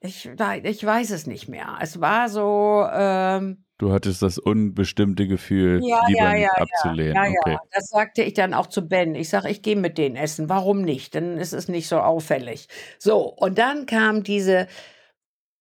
ich, 0.00 0.28
ich 0.62 0.84
weiß 0.84 1.10
es 1.10 1.26
nicht 1.26 1.48
mehr. 1.48 1.78
Es 1.80 2.00
war 2.00 2.28
so, 2.28 2.86
ähm, 2.92 3.64
Du 3.78 3.92
hattest 3.92 4.20
das 4.20 4.38
unbestimmte 4.38 5.26
Gefühl, 5.26 5.80
Ja, 5.82 6.02
lieber 6.06 6.20
ja, 6.20 6.32
nicht 6.34 6.42
ja, 6.42 6.52
abzulehnen. 6.52 7.14
ja, 7.14 7.22
okay. 7.22 7.52
ja, 7.52 7.60
das 7.72 7.88
sagte 7.88 8.22
ich 8.22 8.34
dann 8.34 8.52
auch 8.52 8.66
zu 8.66 8.86
Ben. 8.86 9.14
Ich 9.14 9.30
sage, 9.30 9.48
ich 9.48 9.62
gehe 9.62 9.76
mit 9.76 9.96
denen 9.96 10.16
essen. 10.16 10.50
Warum 10.50 10.82
nicht? 10.82 11.14
Dann 11.14 11.38
ist 11.38 11.54
es 11.54 11.68
nicht 11.68 11.88
so 11.88 11.98
auffällig. 11.98 12.68
So, 12.98 13.20
und 13.22 13.56
dann 13.56 13.86
kamen 13.86 14.22
diese 14.22 14.68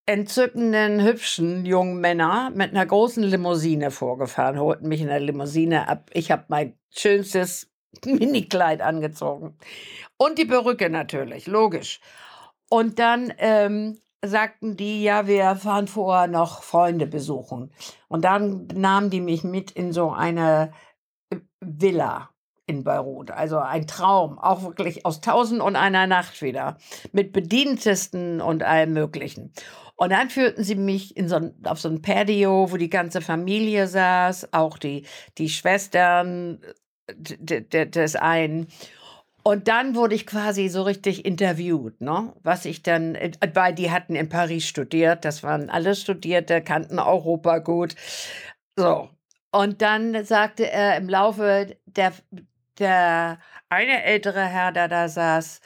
entzückenden, 0.06 1.02
hübschen 1.04 1.66
jungen 1.66 2.02
Männer 2.02 2.52
mit 2.54 2.72
einer 2.72 2.86
großen 2.86 3.24
Limousine 3.24 3.92
vorgefahren, 3.92 4.60
holten 4.60 4.88
mich 4.90 5.02
in 5.02 5.08
der 5.08 5.20
Limousine 5.22 5.88
ab. 5.88 6.10
Ich 6.14 6.30
habe 6.32 6.44
mein 6.50 6.78
schönstes 6.90 7.72
Minikleid 8.06 8.82
angezogen. 8.82 9.58
Und 10.18 10.38
die 10.38 10.46
Perücke 10.46 10.90
natürlich, 10.90 11.48
logisch. 11.48 12.02
Und 12.70 13.00
dann 13.00 13.34
ähm, 13.38 13.98
sagten 14.24 14.76
die, 14.76 15.04
ja, 15.04 15.28
wir 15.28 15.56
fahren 15.56 15.88
vorher 15.88 16.28
noch 16.28 16.64
Freunde 16.64 17.08
besuchen. 17.08 17.72
Und 18.08 18.26
dann 18.26 18.68
nahmen 18.74 19.10
die 19.10 19.22
mich 19.22 19.44
mit 19.44 19.72
in 19.72 19.94
so 19.94 20.12
eine 20.12 20.72
äh, 21.30 21.38
Villa 21.60 22.30
in 22.68 22.84
Beirut. 22.84 23.32
Also 23.32 23.58
ein 23.58 23.88
Traum, 23.88 24.38
auch 24.38 24.64
wirklich 24.64 25.06
aus 25.06 25.22
Tausend 25.22 25.62
und 25.62 25.76
einer 25.76 26.06
Nacht 26.06 26.42
wieder. 26.42 26.78
Mit 27.12 27.34
Bedientesten 27.34 28.42
und 28.42 28.64
allem 28.64 28.94
Möglichen. 28.94 29.54
Und 29.96 30.12
dann 30.12 30.30
führten 30.30 30.64
sie 30.64 30.76
mich 30.76 31.18
in 31.18 31.28
so 31.28 31.36
ein, 31.36 31.56
auf 31.66 31.80
so 31.80 31.90
ein 31.90 32.02
Patio, 32.02 32.72
wo 32.72 32.78
die 32.78 32.90
ganze 32.90 33.22
Familie 33.22 33.88
saß, 33.88 34.54
auch 34.54 34.78
die, 34.78 35.06
die 35.38 35.50
Schwestern 35.50 36.62
äh, 37.08 37.86
des 37.88 38.16
einen. 38.16 38.68
Und 39.44 39.68
dann 39.68 39.96
wurde 39.96 40.16
ich 40.16 40.28
quasi 40.28 40.68
so 40.68 40.84
richtig 40.84 41.26
interviewt, 41.26 42.02
ne? 42.02 42.34
Was 42.44 42.66
ich 42.66 42.84
dann, 42.84 43.16
äh, 43.16 43.32
weil 43.54 43.74
die 43.74 43.92
hatten 43.92 44.16
in 44.16 44.30
Paris 44.30 44.68
studiert, 44.68 45.26
das 45.26 45.44
waren 45.44 45.70
alle 45.70 45.96
Studierte, 45.96 46.62
kannten 46.62 47.00
Europa 47.00 47.60
gut. 47.60 47.96
So. 48.76 49.10
Und 49.52 49.82
dann 49.82 50.26
sagte 50.26 50.70
er 50.70 50.98
im 50.98 51.10
Laufe 51.10 51.78
der, 51.86 52.14
der 52.78 53.40
eine 53.70 54.04
ältere 54.04 54.46
Herr, 54.46 54.72
der 54.72 54.88
da 54.88 55.10
saß, 55.10 55.62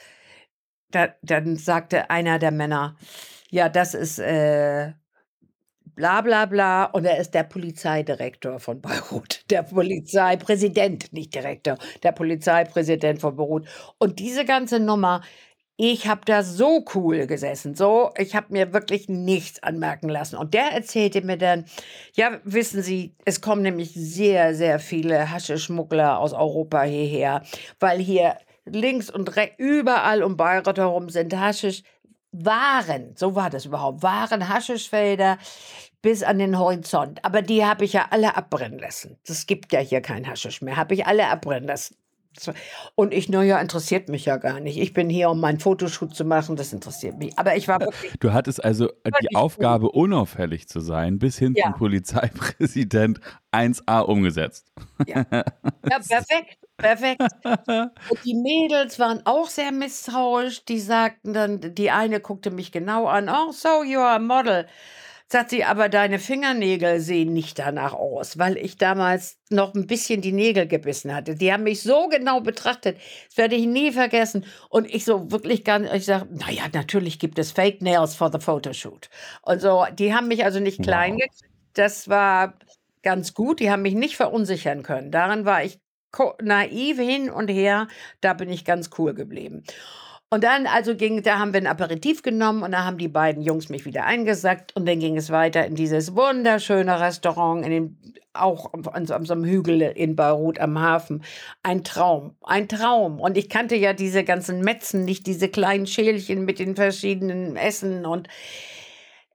da, 0.90 1.08
dann 1.22 1.56
sagte 1.56 2.10
einer 2.10 2.38
der 2.38 2.50
Männer, 2.50 2.96
ja, 3.50 3.68
das 3.68 3.94
ist 3.94 4.18
äh, 4.18 4.92
bla 5.94 6.20
bla 6.20 6.46
bla 6.46 6.84
und 6.86 7.04
er 7.04 7.18
ist 7.18 7.34
der 7.34 7.44
Polizeidirektor 7.44 8.58
von 8.58 8.80
Beirut, 8.80 9.44
der 9.50 9.62
Polizeipräsident, 9.62 11.12
nicht 11.12 11.34
Direktor, 11.34 11.78
der 12.02 12.12
Polizeipräsident 12.12 13.20
von 13.20 13.36
Beirut. 13.36 13.66
Und 13.98 14.18
diese 14.18 14.44
ganze 14.44 14.80
Nummer, 14.80 15.22
ich 15.76 16.06
habe 16.06 16.20
da 16.24 16.42
so 16.44 16.84
cool 16.94 17.26
gesessen, 17.26 17.74
so, 17.74 18.10
ich 18.16 18.36
habe 18.36 18.46
mir 18.50 18.72
wirklich 18.72 19.08
nichts 19.08 19.62
anmerken 19.62 20.08
lassen. 20.08 20.36
Und 20.36 20.54
der 20.54 20.72
erzählte 20.72 21.22
mir 21.22 21.36
dann, 21.36 21.64
ja, 22.14 22.38
wissen 22.44 22.82
Sie, 22.82 23.16
es 23.24 23.40
kommen 23.40 23.62
nämlich 23.62 23.92
sehr, 23.92 24.54
sehr 24.54 24.78
viele 24.78 25.30
Haschischmuggler 25.30 26.18
aus 26.18 26.32
Europa 26.32 26.82
hierher, 26.82 27.42
weil 27.80 27.98
hier 27.98 28.36
links 28.64 29.10
und 29.10 29.34
rechts, 29.36 29.56
überall 29.58 30.22
um 30.22 30.36
Beirut 30.36 30.78
herum 30.78 31.08
sind 31.08 31.36
Haschisch, 31.36 31.82
waren, 32.34 33.14
so 33.16 33.34
war 33.34 33.50
das 33.50 33.64
überhaupt, 33.64 34.02
waren 34.02 34.48
Haschischfelder 34.48 35.38
bis 36.04 36.22
an 36.22 36.38
den 36.38 36.58
Horizont. 36.58 37.24
Aber 37.24 37.40
die 37.42 37.64
habe 37.64 37.84
ich 37.86 37.94
ja 37.94 38.08
alle 38.10 38.36
abbrennen 38.36 38.78
lassen. 38.78 39.16
Es 39.26 39.46
gibt 39.46 39.72
ja 39.72 39.80
hier 39.80 40.02
kein 40.02 40.28
Haschisch 40.28 40.60
mehr. 40.60 40.76
Habe 40.76 40.92
ich 40.94 41.06
alle 41.06 41.28
abbrennen 41.28 41.66
lassen. 41.66 41.96
Und 42.94 43.14
ich, 43.14 43.28
naja, 43.28 43.58
interessiert 43.60 44.08
mich 44.08 44.24
ja 44.24 44.36
gar 44.38 44.58
nicht. 44.60 44.76
Ich 44.76 44.92
bin 44.92 45.08
hier, 45.08 45.30
um 45.30 45.40
meinen 45.40 45.60
Fotoshoot 45.60 46.14
zu 46.14 46.24
machen. 46.24 46.56
Das 46.56 46.72
interessiert 46.72 47.16
mich. 47.16 47.38
Aber 47.38 47.56
ich 47.56 47.68
war 47.68 47.80
wirklich, 47.80 48.12
Du 48.20 48.32
hattest 48.32 48.62
also 48.62 48.88
äh, 49.04 49.12
die 49.22 49.34
Aufgabe, 49.36 49.88
unauffällig 49.90 50.68
zu 50.68 50.80
sein, 50.80 51.18
bis 51.18 51.38
hin 51.38 51.54
Ja. 51.56 51.66
zum 51.66 51.74
Polizeipräsident 51.74 53.20
1a 53.52 54.00
umgesetzt. 54.00 54.66
ja, 55.06 55.24
perfekt, 55.24 56.58
perfekt. 56.76 57.22
Und 57.44 58.24
die 58.24 58.34
Mädels 58.34 58.98
waren 58.98 59.22
auch 59.24 59.48
sehr 59.48 59.72
misstrauisch. 59.72 60.64
Die 60.64 60.80
sagten 60.80 61.32
dann, 61.32 61.74
die 61.74 61.90
eine 61.92 62.18
guckte 62.20 62.50
mich 62.50 62.72
genau 62.72 63.06
an. 63.06 63.28
Oh, 63.30 63.52
so, 63.52 63.68
you're 63.84 64.16
a 64.16 64.18
model. 64.18 64.66
Sagt 65.30 65.50
sie, 65.50 65.64
aber 65.64 65.88
deine 65.88 66.18
Fingernägel 66.18 67.00
sehen 67.00 67.32
nicht 67.32 67.58
danach 67.58 67.92
aus, 67.94 68.38
weil 68.38 68.56
ich 68.56 68.76
damals 68.76 69.38
noch 69.50 69.74
ein 69.74 69.86
bisschen 69.86 70.20
die 70.20 70.32
Nägel 70.32 70.68
gebissen 70.68 71.14
hatte. 71.14 71.34
Die 71.34 71.52
haben 71.52 71.64
mich 71.64 71.82
so 71.82 72.08
genau 72.08 72.40
betrachtet. 72.40 72.98
Das 73.28 73.36
werde 73.38 73.56
ich 73.56 73.66
nie 73.66 73.90
vergessen. 73.90 74.44
Und 74.68 74.88
ich 74.92 75.04
so 75.04 75.30
wirklich 75.32 75.64
ganz, 75.64 75.90
ich 75.92 76.04
sage, 76.04 76.28
naja, 76.30 76.64
natürlich 76.72 77.18
gibt 77.18 77.38
es 77.38 77.50
Fake 77.52 77.82
Nails 77.82 78.14
for 78.14 78.30
the 78.30 78.38
Photoshoot. 78.38 79.08
Und 79.42 79.60
so, 79.60 79.86
die 79.98 80.14
haben 80.14 80.28
mich 80.28 80.44
also 80.44 80.60
nicht 80.60 80.82
klein 80.82 81.14
Wow. 81.14 81.20
gekriegt. 81.20 81.52
Das 81.72 82.08
war 82.08 82.54
ganz 83.02 83.34
gut. 83.34 83.60
Die 83.60 83.70
haben 83.70 83.82
mich 83.82 83.94
nicht 83.94 84.16
verunsichern 84.16 84.82
können. 84.82 85.10
Daran 85.10 85.44
war 85.46 85.64
ich 85.64 85.80
naiv 86.40 86.98
hin 86.98 87.30
und 87.30 87.48
her. 87.48 87.88
Da 88.20 88.34
bin 88.34 88.50
ich 88.50 88.64
ganz 88.64 88.90
cool 88.98 89.14
geblieben. 89.14 89.64
Und 90.34 90.42
dann 90.42 90.66
also 90.66 90.96
ging, 90.96 91.22
da 91.22 91.38
haben 91.38 91.52
wir 91.52 91.60
ein 91.60 91.68
Aperitif 91.68 92.22
genommen 92.22 92.64
und 92.64 92.72
da 92.72 92.82
haben 92.82 92.98
die 92.98 93.06
beiden 93.06 93.40
Jungs 93.40 93.68
mich 93.68 93.84
wieder 93.84 94.04
eingesackt 94.04 94.74
und 94.74 94.84
dann 94.84 94.98
ging 94.98 95.16
es 95.16 95.30
weiter 95.30 95.64
in 95.64 95.76
dieses 95.76 96.16
wunderschöne 96.16 97.00
Restaurant 97.00 97.64
in 97.64 97.70
den 97.70 97.98
auch 98.32 98.72
an 98.72 99.06
so, 99.06 99.14
an 99.14 99.26
so 99.26 99.32
einem 99.32 99.44
Hügel 99.44 99.80
in 99.80 100.16
Beirut 100.16 100.58
am 100.58 100.80
Hafen. 100.80 101.22
Ein 101.62 101.84
Traum, 101.84 102.34
ein 102.42 102.66
Traum. 102.66 103.20
Und 103.20 103.36
ich 103.36 103.48
kannte 103.48 103.76
ja 103.76 103.92
diese 103.92 104.24
ganzen 104.24 104.62
Metzen, 104.62 105.04
nicht 105.04 105.28
diese 105.28 105.48
kleinen 105.48 105.86
Schälchen 105.86 106.44
mit 106.44 106.58
den 106.58 106.74
verschiedenen 106.74 107.54
Essen 107.54 108.04
und 108.04 108.26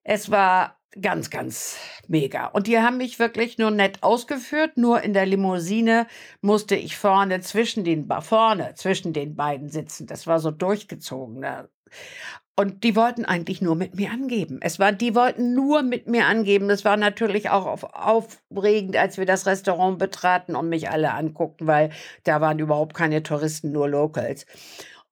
es 0.04 0.30
war 0.32 0.79
ganz, 1.00 1.30
ganz 1.30 1.78
mega. 2.08 2.48
Und 2.48 2.68
die 2.68 2.80
haben 2.80 2.98
mich 2.98 3.20
wirklich 3.20 3.58
nur 3.58 3.72
nett 3.72 4.02
ausgeführt. 4.02 4.78
Nur 4.78 5.02
in 5.02 5.14
der 5.14 5.26
Limousine 5.26 6.08
musste 6.42 6.76
ich 6.76 6.98
vorne 6.98 7.42
zwischen 7.42 7.84
den, 7.84 8.10
vorne 8.22 8.74
zwischen 8.76 9.14
den 9.14 9.36
beiden 9.36 9.70
sitzen. 9.70 10.08
Das 10.08 10.28
war 10.28 10.40
so 10.40 10.52
durchgezogen. 10.52 11.40
Ne? 11.40 11.70
Und 12.56 12.84
die 12.84 12.98
wollten 12.98 13.24
eigentlich 13.24 13.62
nur 13.62 13.76
mit 13.76 13.96
mir 13.96 14.12
angeben. 14.12 14.60
Es 14.62 14.80
war, 14.80 14.92
die 14.92 15.16
wollten 15.16 15.54
nur 15.54 15.82
mit 15.82 16.08
mir 16.08 16.26
angeben. 16.26 16.68
Das 16.68 16.84
war 16.84 16.98
natürlich 16.98 17.50
auch 17.50 17.66
auf, 17.66 17.84
aufregend, 17.94 18.98
als 18.98 19.18
wir 19.18 19.26
das 19.26 19.46
Restaurant 19.46 19.98
betraten 19.98 20.58
und 20.58 20.68
mich 20.68 20.90
alle 20.90 21.14
anguckten, 21.14 21.68
weil 21.68 21.92
da 22.26 22.42
waren 22.42 22.60
überhaupt 22.60 22.96
keine 22.96 23.24
Touristen, 23.24 23.72
nur 23.72 23.88
Locals. 23.88 24.46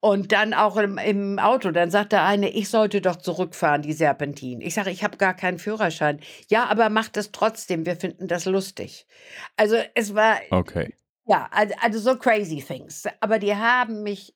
Und 0.00 0.30
dann 0.30 0.54
auch 0.54 0.76
im, 0.76 0.96
im 0.96 1.38
Auto, 1.40 1.72
dann 1.72 1.90
sagt 1.90 2.12
der 2.12 2.24
eine, 2.24 2.50
ich 2.50 2.68
sollte 2.68 3.00
doch 3.00 3.16
zurückfahren, 3.16 3.82
die 3.82 3.92
Serpentin. 3.92 4.60
Ich 4.60 4.74
sage, 4.74 4.90
ich 4.90 5.02
habe 5.02 5.16
gar 5.16 5.34
keinen 5.34 5.58
Führerschein. 5.58 6.20
Ja, 6.48 6.66
aber 6.66 6.88
macht 6.88 7.16
es 7.16 7.32
trotzdem, 7.32 7.84
wir 7.84 7.96
finden 7.96 8.28
das 8.28 8.44
lustig. 8.44 9.06
Also 9.56 9.76
es 9.94 10.14
war. 10.14 10.38
Okay. 10.50 10.94
Ja, 11.26 11.48
also, 11.50 11.74
also 11.82 11.98
so 11.98 12.16
crazy 12.16 12.62
things. 12.62 13.04
Aber 13.20 13.40
die 13.40 13.56
haben 13.56 14.04
mich 14.04 14.34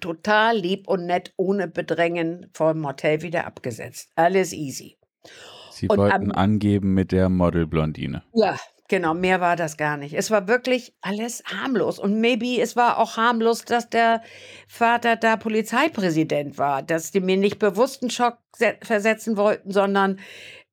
total 0.00 0.56
lieb 0.56 0.88
und 0.88 1.06
nett, 1.06 1.32
ohne 1.36 1.66
Bedrängen 1.66 2.48
vom 2.54 2.86
Hotel 2.86 3.22
wieder 3.22 3.46
abgesetzt. 3.46 4.10
Alles 4.14 4.52
easy. 4.52 4.96
Sie 5.72 5.88
und 5.88 5.98
wollten 5.98 6.30
am, 6.30 6.32
angeben 6.32 6.94
mit 6.94 7.10
der 7.12 7.28
Modelblondine. 7.28 8.22
Ja, 8.32 8.56
Genau, 8.92 9.14
mehr 9.14 9.40
war 9.40 9.56
das 9.56 9.78
gar 9.78 9.96
nicht. 9.96 10.12
Es 10.12 10.30
war 10.30 10.48
wirklich 10.48 10.92
alles 11.00 11.42
harmlos. 11.46 11.98
Und 11.98 12.20
maybe 12.20 12.60
es 12.60 12.76
war 12.76 12.98
auch 12.98 13.16
harmlos, 13.16 13.64
dass 13.64 13.88
der 13.88 14.20
Vater 14.68 15.16
da 15.16 15.38
Polizeipräsident 15.38 16.58
war, 16.58 16.82
dass 16.82 17.10
die 17.10 17.20
mir 17.20 17.38
nicht 17.38 17.58
bewussten 17.58 18.10
Schock 18.10 18.36
versetzen 18.82 19.38
wollten, 19.38 19.70
sondern 19.70 20.18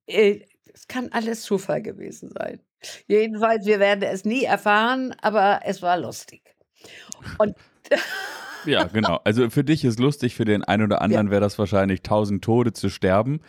äh, 0.05 0.41
es 0.73 0.89
kann 0.89 1.07
alles 1.13 1.43
Zufall 1.43 1.81
gewesen 1.81 2.29
sein. 2.37 2.59
Jedenfalls, 3.07 3.65
wir 3.65 3.79
werden 3.79 4.03
es 4.03 4.25
nie 4.25 4.43
erfahren, 4.43 5.15
aber 5.21 5.61
es 5.63 5.81
war 5.81 5.97
lustig. 5.97 6.41
Und 7.37 7.55
ja, 8.65 8.83
genau. 8.83 9.21
Also 9.23 9.49
für 9.49 9.63
dich 9.63 9.85
ist 9.85 9.97
lustig, 9.97 10.35
für 10.35 10.43
den 10.43 10.65
einen 10.65 10.83
oder 10.83 11.01
anderen 11.01 11.27
ja. 11.27 11.31
wäre 11.31 11.41
das 11.41 11.57
wahrscheinlich 11.57 12.01
tausend 12.01 12.43
Tode 12.43 12.73
zu 12.73 12.89
sterben. 12.89 13.39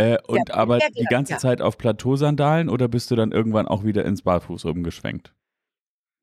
Äh, 0.00 0.18
und 0.26 0.48
ja, 0.48 0.54
aber 0.54 0.78
die 0.78 1.04
ganze 1.04 1.34
ja. 1.34 1.38
Zeit 1.38 1.60
auf 1.60 1.76
Plateausandalen 1.76 2.70
oder 2.70 2.88
bist 2.88 3.10
du 3.10 3.16
dann 3.16 3.32
irgendwann 3.32 3.68
auch 3.68 3.84
wieder 3.84 4.04
ins 4.06 4.22
Barfuß 4.22 4.64
umgeschwenkt? 4.64 5.34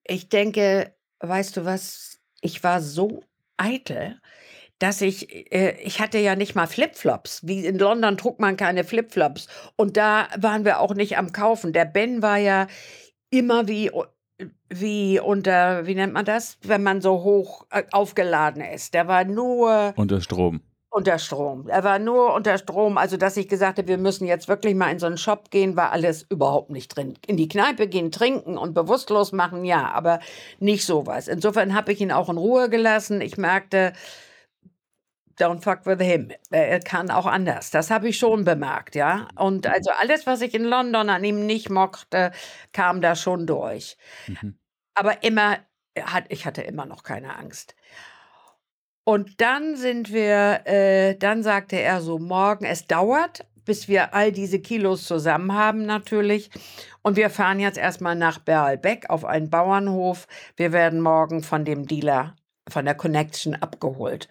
Ich 0.03 0.29
denke, 0.29 0.95
weißt 1.19 1.57
du 1.57 1.65
was, 1.65 2.19
ich 2.41 2.63
war 2.63 2.81
so 2.81 3.23
eitel, 3.57 4.19
dass 4.79 5.01
ich, 5.01 5.53
äh, 5.53 5.79
ich 5.83 5.99
hatte 5.99 6.17
ja 6.17 6.35
nicht 6.35 6.55
mal 6.55 6.65
Flipflops. 6.65 7.45
Wie 7.45 7.65
in 7.65 7.77
London 7.77 8.17
trug 8.17 8.39
man 8.39 8.57
keine 8.57 8.83
Flipflops. 8.83 9.47
Und 9.75 9.95
da 9.95 10.27
waren 10.37 10.65
wir 10.65 10.79
auch 10.79 10.95
nicht 10.95 11.17
am 11.17 11.31
Kaufen. 11.31 11.71
Der 11.71 11.85
Ben 11.85 12.23
war 12.23 12.37
ja 12.37 12.65
immer 13.29 13.67
wie, 13.67 13.91
wie 14.69 15.19
unter, 15.19 15.85
wie 15.85 15.93
nennt 15.93 16.13
man 16.13 16.25
das, 16.25 16.57
wenn 16.63 16.81
man 16.81 17.01
so 17.01 17.23
hoch 17.23 17.67
äh, 17.69 17.83
aufgeladen 17.91 18.63
ist. 18.63 18.95
Der 18.95 19.07
war 19.07 19.23
nur. 19.23 19.93
Unter 19.97 20.19
Strom. 20.19 20.61
Unter 20.97 21.19
Strom. 21.19 21.69
Er 21.69 21.83
war 21.83 21.99
nur 21.99 22.33
unter 22.33 22.57
Strom. 22.57 22.97
Also, 22.97 23.17
dass 23.17 23.37
ich 23.37 23.47
gesagt 23.47 23.77
habe, 23.77 23.87
wir 23.87 23.99
müssen 23.99 24.25
jetzt 24.25 24.47
wirklich 24.47 24.73
mal 24.73 24.89
in 24.89 24.97
so 24.97 25.05
einen 25.05 25.19
Shop 25.19 25.51
gehen, 25.51 25.75
war 25.75 25.91
alles 25.91 26.25
überhaupt 26.27 26.71
nicht 26.71 26.87
drin. 26.87 27.13
In 27.27 27.37
die 27.37 27.47
Kneipe 27.47 27.87
gehen, 27.87 28.11
trinken 28.11 28.57
und 28.57 28.73
bewusstlos 28.73 29.31
machen, 29.31 29.63
ja, 29.63 29.91
aber 29.91 30.19
nicht 30.59 30.83
sowas. 30.87 31.27
Insofern 31.27 31.75
habe 31.75 31.91
ich 31.91 32.01
ihn 32.01 32.11
auch 32.11 32.29
in 32.29 32.37
Ruhe 32.37 32.67
gelassen. 32.67 33.21
Ich 33.21 33.37
merkte, 33.37 33.93
don't 35.39 35.61
fuck 35.61 35.85
with 35.85 36.03
him. 36.03 36.31
Er 36.49 36.79
kann 36.79 37.11
auch 37.11 37.27
anders. 37.27 37.69
Das 37.69 37.91
habe 37.91 38.09
ich 38.09 38.17
schon 38.17 38.43
bemerkt, 38.43 38.95
ja. 38.95 39.27
Und 39.35 39.67
also 39.67 39.91
alles, 39.99 40.25
was 40.25 40.41
ich 40.41 40.55
in 40.55 40.63
London 40.63 41.11
an 41.11 41.23
ihm 41.23 41.45
nicht 41.45 41.69
mochte, 41.69 42.31
kam 42.73 43.01
da 43.01 43.15
schon 43.15 43.45
durch. 43.45 43.97
Mhm. 44.25 44.57
Aber 44.95 45.21
immer, 45.21 45.59
ich 46.29 46.47
hatte 46.47 46.63
immer 46.63 46.87
noch 46.87 47.03
keine 47.03 47.35
Angst. 47.35 47.75
Und 49.07 49.39
dann 49.39 49.77
sind 49.77 50.11
wir, 50.11 50.67
äh, 50.67 51.15
dann 51.15 51.41
sagte 51.41 51.77
er 51.79 52.01
so, 52.01 52.19
morgen, 52.19 52.65
es 52.65 52.87
dauert, 52.87 53.45
bis 53.63 53.87
wir 53.87 54.13
all 54.13 54.33
diese 54.33 54.59
Kilos 54.59 55.05
zusammen 55.05 55.53
haben 55.53 55.85
natürlich. 55.85 56.49
Und 57.03 57.15
wir 57.15 57.29
fahren 57.29 57.61
jetzt 57.61 57.77
erstmal 57.77 58.17
nach 58.17 58.39
Berlbeck 58.39 59.09
auf 59.09 59.23
einen 59.23 59.49
Bauernhof. 59.49 60.27
Wir 60.57 60.73
werden 60.73 60.99
morgen 60.99 61.41
von 61.41 61.63
dem 61.63 61.87
Dealer, 61.87 62.35
von 62.67 62.83
der 62.83 62.95
Connection 62.95 63.55
abgeholt. 63.55 64.27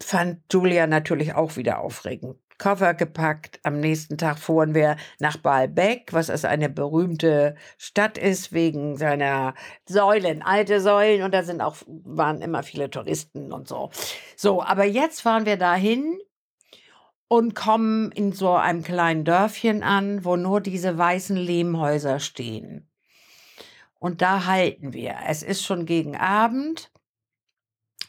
Fand 0.00 0.40
Julia 0.50 0.86
natürlich 0.86 1.34
auch 1.34 1.56
wieder 1.56 1.80
aufregend. 1.80 2.38
Koffer 2.58 2.94
gepackt. 2.94 3.60
Am 3.62 3.80
nächsten 3.80 4.18
Tag 4.18 4.38
fuhren 4.38 4.74
wir 4.74 4.96
nach 5.18 5.36
Baalbek, 5.36 6.12
was 6.12 6.28
es 6.28 6.44
eine 6.44 6.68
berühmte 6.68 7.56
Stadt 7.78 8.18
ist 8.18 8.52
wegen 8.52 8.96
seiner 8.96 9.54
Säulen, 9.86 10.42
alte 10.42 10.80
Säulen 10.80 11.22
und 11.22 11.34
da 11.34 11.42
sind 11.42 11.60
auch 11.60 11.76
waren 11.86 12.40
immer 12.42 12.62
viele 12.62 12.90
Touristen 12.90 13.52
und 13.52 13.68
so. 13.68 13.90
So, 14.36 14.62
aber 14.62 14.84
jetzt 14.84 15.20
fahren 15.20 15.46
wir 15.46 15.56
dahin 15.56 16.18
und 17.28 17.54
kommen 17.54 18.12
in 18.12 18.32
so 18.32 18.52
einem 18.52 18.82
kleinen 18.82 19.24
Dörfchen 19.24 19.82
an, 19.82 20.24
wo 20.24 20.36
nur 20.36 20.60
diese 20.60 20.96
weißen 20.96 21.36
Lehmhäuser 21.36 22.20
stehen. 22.20 22.88
Und 23.98 24.22
da 24.22 24.46
halten 24.46 24.92
wir. 24.92 25.16
Es 25.26 25.42
ist 25.42 25.64
schon 25.64 25.86
gegen 25.86 26.16
Abend 26.16 26.90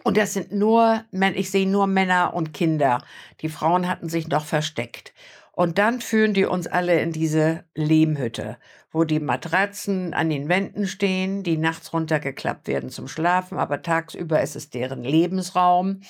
und 0.03 0.15
das 0.15 0.33
sind 0.33 0.53
nur, 0.53 1.03
ich 1.11 1.51
sehe 1.51 1.67
nur 1.67 1.85
Männer 1.85 2.33
und 2.33 2.53
Kinder. 2.53 3.03
Die 3.41 3.49
Frauen 3.49 3.89
hatten 3.89 4.09
sich 4.09 4.27
noch 4.29 4.45
versteckt. 4.45 5.13
Und 5.51 5.79
dann 5.79 6.01
führen 6.01 6.33
die 6.33 6.45
uns 6.45 6.67
alle 6.67 7.01
in 7.01 7.11
diese 7.11 7.65
Lehmhütte, 7.73 8.57
wo 8.91 9.03
die 9.03 9.19
Matratzen 9.19 10.13
an 10.13 10.29
den 10.29 10.49
Wänden 10.49 10.87
stehen, 10.87 11.43
die 11.43 11.57
nachts 11.57 11.91
runtergeklappt 11.93 12.67
werden 12.67 12.89
zum 12.89 13.07
Schlafen, 13.07 13.57
aber 13.57 13.81
tagsüber 13.81 14.41
ist 14.41 14.55
es 14.55 14.69
deren 14.69 15.03
Lebensraum. 15.03 16.01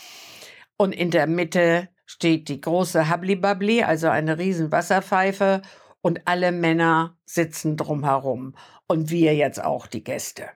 Und 0.75 0.93
in 0.93 1.11
der 1.11 1.27
Mitte 1.27 1.89
steht 2.05 2.49
die 2.49 2.61
große 2.61 3.07
Hablibabli, 3.07 3.83
also 3.83 4.09
eine 4.09 4.37
riesen 4.37 4.71
Wasserpfeife, 4.71 5.61
und 6.01 6.27
alle 6.27 6.51
Männer 6.51 7.17
sitzen 7.25 7.77
drumherum. 7.77 8.53
Und 8.87 9.09
wir 9.09 9.33
jetzt 9.33 9.63
auch 9.63 9.87
die 9.87 10.03
Gäste. 10.03 10.49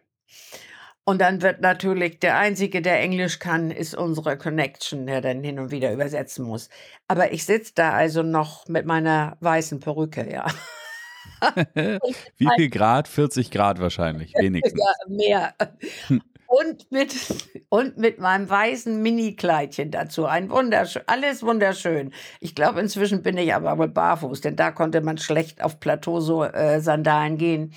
Und 1.04 1.20
dann 1.20 1.42
wird 1.42 1.62
natürlich 1.62 2.20
der 2.20 2.38
Einzige, 2.38 2.82
der 2.82 3.00
Englisch 3.00 3.40
kann, 3.40 3.72
ist 3.72 3.96
unsere 3.96 4.38
Connection, 4.38 5.08
der 5.08 5.22
dann 5.22 5.44
hin 5.44 5.60
und 5.60 5.72
wieder 5.72 5.92
übersetzen 5.92 6.46
muss. 6.46 6.70
Aber 7.08 7.34
ich 7.34 7.46
sitze 7.46 7.74
da 7.76 7.92
also 7.92 8.22
noch 8.22 8.68
mit 8.68 8.86
meiner 8.86 9.38
weißen 9.40 9.80
Perücke, 9.80 10.32
ja. 10.32 10.46
Wie 12.38 12.50
viel 12.56 12.70
Grad? 12.70 13.08
40 13.08 13.50
Grad 13.50 13.80
wahrscheinlich, 13.80 14.34
wenigstens. 14.36 14.80
Ja, 14.80 14.94
mehr. 15.08 15.54
Und 16.46 16.92
mit, 16.92 17.16
und 17.70 17.98
mit 17.98 18.20
meinem 18.20 18.50
weißen 18.50 19.02
Mini-Kleidchen 19.02 19.90
dazu. 19.90 20.26
Ein 20.26 20.50
wunderschön, 20.50 21.02
alles 21.08 21.44
wunderschön. 21.44 22.14
Ich 22.42 22.56
glaube, 22.56 22.82
inzwischen 22.82 23.24
bin 23.24 23.38
ich 23.38 23.54
aber 23.54 23.78
wohl 23.78 23.88
barfuß, 23.88 24.42
denn 24.42 24.56
da 24.56 24.72
konnte 24.72 25.02
man 25.02 25.18
schlecht 25.18 25.64
auf 25.64 25.80
Plateau-Sandalen 25.80 27.34
äh, 27.36 27.38
gehen. 27.38 27.74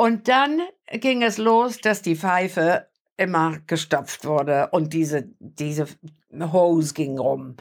Und 0.00 0.28
dann 0.28 0.60
ging 0.92 1.24
es 1.24 1.38
los, 1.38 1.78
dass 1.78 2.02
die 2.02 2.14
Pfeife 2.14 2.86
immer 3.16 3.58
gestopft 3.66 4.24
wurde 4.24 4.68
und 4.70 4.92
diese, 4.92 5.24
diese 5.40 5.86
Hose 6.32 6.94
ging 6.94 7.18
rum. 7.18 7.56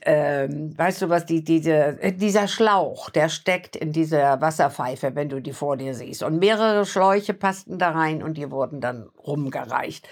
Ähm, 0.00 0.76
weißt 0.78 1.02
du 1.02 1.10
was, 1.10 1.26
die, 1.26 1.44
diese, 1.44 1.98
dieser 2.14 2.48
Schlauch, 2.48 3.10
der 3.10 3.28
steckt 3.28 3.76
in 3.76 3.92
dieser 3.92 4.40
Wasserpfeife, 4.40 5.14
wenn 5.14 5.28
du 5.28 5.42
die 5.42 5.52
vor 5.52 5.76
dir 5.76 5.94
siehst. 5.94 6.22
Und 6.22 6.38
mehrere 6.38 6.86
Schläuche 6.86 7.34
passten 7.34 7.78
da 7.78 7.90
rein 7.90 8.22
und 8.22 8.38
die 8.38 8.50
wurden 8.50 8.80
dann 8.80 9.10
rumgereicht. 9.26 10.08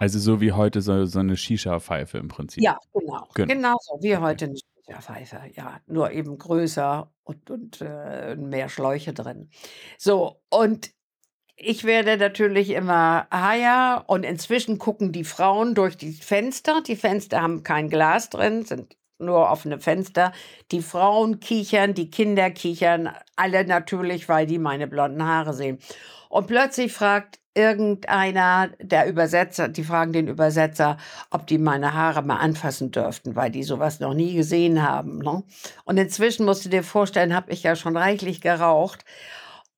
Also 0.00 0.18
so 0.18 0.40
wie 0.40 0.50
heute 0.50 0.80
so, 0.80 1.04
so 1.04 1.20
eine 1.20 1.36
Shisha-Pfeife 1.36 2.18
im 2.18 2.26
Prinzip. 2.26 2.64
Ja, 2.64 2.78
genau. 2.92 3.28
Genau, 3.34 3.54
genau 3.54 3.76
so 3.80 3.98
wie 4.00 4.16
heute 4.16 4.46
eine 4.46 4.58
Shisha-Pfeife. 4.90 5.40
Ja, 5.54 5.80
nur 5.86 6.10
eben 6.10 6.38
größer 6.38 7.10
und, 7.24 7.50
und 7.50 7.80
äh, 7.80 8.36
mehr 8.36 8.68
Schläuche 8.68 9.12
drin. 9.12 9.50
So, 9.98 10.40
und 10.50 10.90
ich 11.56 11.84
werde 11.84 12.16
natürlich 12.16 12.70
immer 12.70 13.26
higher 13.32 14.04
und 14.06 14.24
inzwischen 14.24 14.78
gucken 14.78 15.12
die 15.12 15.24
Frauen 15.24 15.74
durch 15.74 15.96
die 15.96 16.12
Fenster. 16.12 16.82
Die 16.86 16.96
Fenster 16.96 17.42
haben 17.42 17.62
kein 17.62 17.90
Glas 17.90 18.30
drin, 18.30 18.64
sind 18.64 18.96
nur 19.18 19.50
offene 19.50 19.78
Fenster. 19.78 20.32
Die 20.70 20.80
Frauen 20.80 21.40
kichern, 21.40 21.92
die 21.92 22.10
Kinder 22.10 22.50
kichern, 22.50 23.10
alle 23.36 23.66
natürlich, 23.66 24.28
weil 24.28 24.46
die 24.46 24.58
meine 24.58 24.86
blonden 24.86 25.24
Haare 25.24 25.52
sehen. 25.52 25.78
Und 26.30 26.46
plötzlich 26.46 26.92
fragt 26.92 27.39
irgendeiner, 27.54 28.70
der 28.80 29.08
Übersetzer, 29.08 29.68
die 29.68 29.84
fragen 29.84 30.12
den 30.12 30.28
Übersetzer, 30.28 30.96
ob 31.30 31.46
die 31.46 31.58
meine 31.58 31.94
Haare 31.94 32.22
mal 32.22 32.36
anfassen 32.36 32.90
dürften, 32.90 33.34
weil 33.34 33.50
die 33.50 33.64
sowas 33.64 34.00
noch 34.00 34.14
nie 34.14 34.34
gesehen 34.34 34.82
haben. 34.82 35.18
Ne? 35.18 35.42
Und 35.84 35.96
inzwischen 35.96 36.46
musst 36.46 36.64
du 36.64 36.68
dir 36.68 36.84
vorstellen, 36.84 37.34
habe 37.34 37.50
ich 37.50 37.62
ja 37.62 37.74
schon 37.74 37.96
reichlich 37.96 38.40
geraucht 38.40 39.04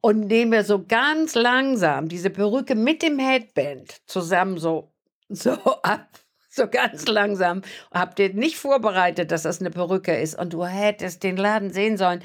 und 0.01 0.27
nehme 0.27 0.65
so 0.65 0.85
ganz 0.85 1.35
langsam 1.35 2.09
diese 2.09 2.31
Perücke 2.31 2.75
mit 2.75 3.03
dem 3.03 3.19
Headband 3.19 4.01
zusammen 4.07 4.59
so, 4.59 4.93
so 5.29 5.53
ab. 5.83 6.09
So 6.55 6.69
ganz 6.69 7.07
langsam. 7.09 7.63
Habt 7.95 8.19
ihr 8.19 8.35
nicht 8.35 8.59
vorbereitet, 8.59 9.31
dass 9.31 9.45
das 9.45 9.61
eine 9.61 9.71
Perücke 9.71 10.15
ist 10.15 10.39
und 10.39 10.53
du 10.53 10.67
hättest 10.67 11.23
den 11.23 11.39
Laden 11.39 11.73
sehen 11.73 11.97
sollen 11.97 12.23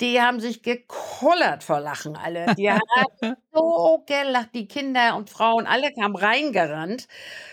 die 0.00 0.20
haben 0.20 0.40
sich 0.40 0.62
gekullert 0.62 1.64
vor 1.64 1.80
Lachen 1.80 2.16
alle. 2.16 2.54
Die 2.56 2.70
haben 2.70 2.80
so 3.52 4.04
gelacht. 4.06 4.50
Die 4.54 4.68
Kinder 4.68 5.16
und 5.16 5.30
Frauen, 5.30 5.66
alle 5.66 5.92
kamen 5.92 6.16
reingerannt, 6.16 7.08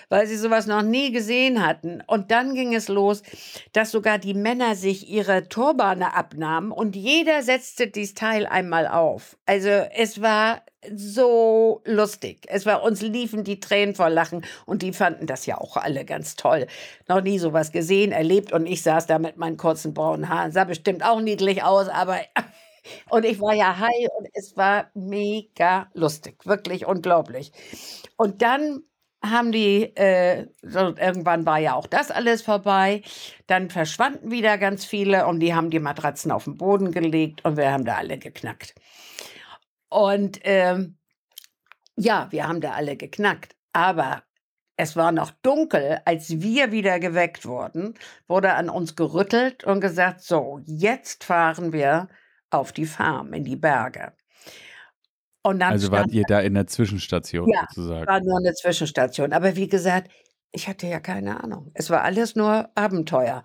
weil 0.10 0.28
sie 0.28 0.36
sowas 0.36 0.68
noch 0.68 0.82
nie 0.82 1.12
gesehen 1.12 1.66
hatten. 1.66 2.02
Und 2.06 2.32
dann 2.32 2.54
ging 2.54 2.76
es 2.76 2.90
los, 2.90 3.24
dass 3.72 3.92
sogar 3.92 4.18
die 4.20 4.34
Männer 4.34 4.76
sich 4.76 5.10
ihre 5.10 5.48
Turbane 5.48 6.14
abnahmen 6.16 6.72
und 6.72 6.96
jeder 6.96 7.44
setzte 7.44 7.88
dieses 7.88 8.14
Teil 8.14 8.46
einmal 8.46 8.88
auf. 8.88 9.38
Also 9.46 9.70
es 9.70 10.22
war 10.22 10.62
so 10.96 11.82
lustig. 11.86 12.46
Es 12.48 12.66
war 12.66 12.84
uns 12.84 13.02
liefen 13.02 13.44
die 13.44 13.60
Tränen 13.60 13.96
vor 13.96 14.10
Lachen 14.10 14.46
und 14.66 14.82
die 14.82 14.94
fanden 14.94 15.28
das 15.28 15.46
ja 15.46 15.58
auch 15.60 15.78
alle 15.78 16.06
ganz 16.06 16.36
toll. 16.36 16.68
Noch 17.08 17.22
nie 17.22 17.40
sowas 17.40 17.72
gesehen, 17.72 18.12
erlebt 18.12 18.54
und 18.54 18.66
ich 18.66 18.82
saß 18.84 19.08
da 19.08 19.20
mit 19.20 19.38
meinen 19.38 19.58
kurzen 19.58 19.94
braunen 19.94 20.30
Haaren. 20.30 20.52
Sah 20.52 20.64
bestimmt 20.66 21.04
auch 21.06 21.22
niedlich 21.22 21.64
aus, 21.64 21.88
aber 21.90 22.18
und 23.10 23.26
ich 23.26 23.40
war 23.40 23.54
ja 23.54 23.78
high 23.80 24.08
und 24.18 24.28
es 24.34 24.58
war 24.58 24.90
mega 24.94 25.88
lustig, 25.94 26.46
wirklich 26.46 26.86
unglaublich. 26.86 27.52
Und 28.18 28.42
dann 28.42 28.84
haben 29.24 29.52
die, 29.54 29.84
äh, 29.96 30.48
irgendwann 30.62 31.46
war 31.46 31.58
ja 31.60 31.76
auch 31.76 31.88
das 31.88 32.12
alles 32.12 32.42
vorbei. 32.42 33.02
Dann 33.48 33.70
verschwanden 33.70 34.32
wieder 34.32 34.58
ganz 34.58 34.86
viele 34.86 35.26
und 35.28 35.40
die 35.40 35.54
haben 35.56 35.70
die 35.70 35.80
Matratzen 35.80 36.32
auf 36.32 36.44
den 36.44 36.58
Boden 36.58 36.92
gelegt 36.92 37.46
und 37.46 37.56
wir 37.58 37.72
haben 37.72 37.86
da 37.86 37.96
alle 37.96 38.18
geknackt. 38.18 38.76
Und 39.94 40.40
ähm, 40.42 40.98
ja, 41.96 42.28
wir 42.32 42.48
haben 42.48 42.62
da 42.62 42.72
alle 42.72 42.98
geknackt. 42.98 43.56
Aber 43.74 44.24
es 44.76 44.96
war 44.96 45.12
noch 45.12 45.30
dunkel, 45.44 46.00
als 46.06 46.42
wir 46.42 46.72
wieder 46.72 47.00
geweckt 47.00 47.46
wurden, 47.46 47.94
wurde 48.28 48.54
an 48.54 48.70
uns 48.70 48.96
gerüttelt 48.96 49.64
und 49.64 49.82
gesagt, 49.82 50.22
so, 50.22 50.60
jetzt 50.66 51.24
fahren 51.24 51.74
wir 51.74 52.10
auf 52.50 52.72
die 52.72 52.88
Farm, 52.88 53.34
in 53.34 53.44
die 53.44 53.56
Berge. 53.56 54.14
also 55.74 55.92
wart 55.92 56.12
ihr 56.12 56.24
da 56.28 56.40
in 56.40 56.56
der 56.56 56.66
Zwischenstation 56.66 57.48
ja, 57.50 57.68
sozusagen? 57.70 58.08
war 58.08 58.22
nur 58.22 58.40
eine 58.40 58.54
Zwischenstation. 58.54 59.32
Aber 59.32 59.56
wie 59.56 59.68
gesagt, 59.68 60.10
ich 60.52 60.68
hatte 60.68 60.88
ja 60.88 61.00
keine 61.00 61.44
Ahnung. 61.44 61.70
Es 61.76 61.92
war 61.92 62.02
alles 62.02 62.36
nur 62.36 62.70
Abenteuer. 62.74 63.44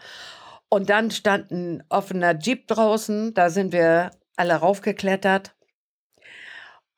Und 0.70 0.88
dann 0.88 1.11
stand 1.11 1.50
ein 1.50 1.82
offener 1.90 2.38
Jeep 2.38 2.68
draußen, 2.68 3.34
da 3.34 3.50
sind 3.50 3.72
wir 3.72 4.12
alle 4.37 4.54
raufgeklettert. 4.54 5.54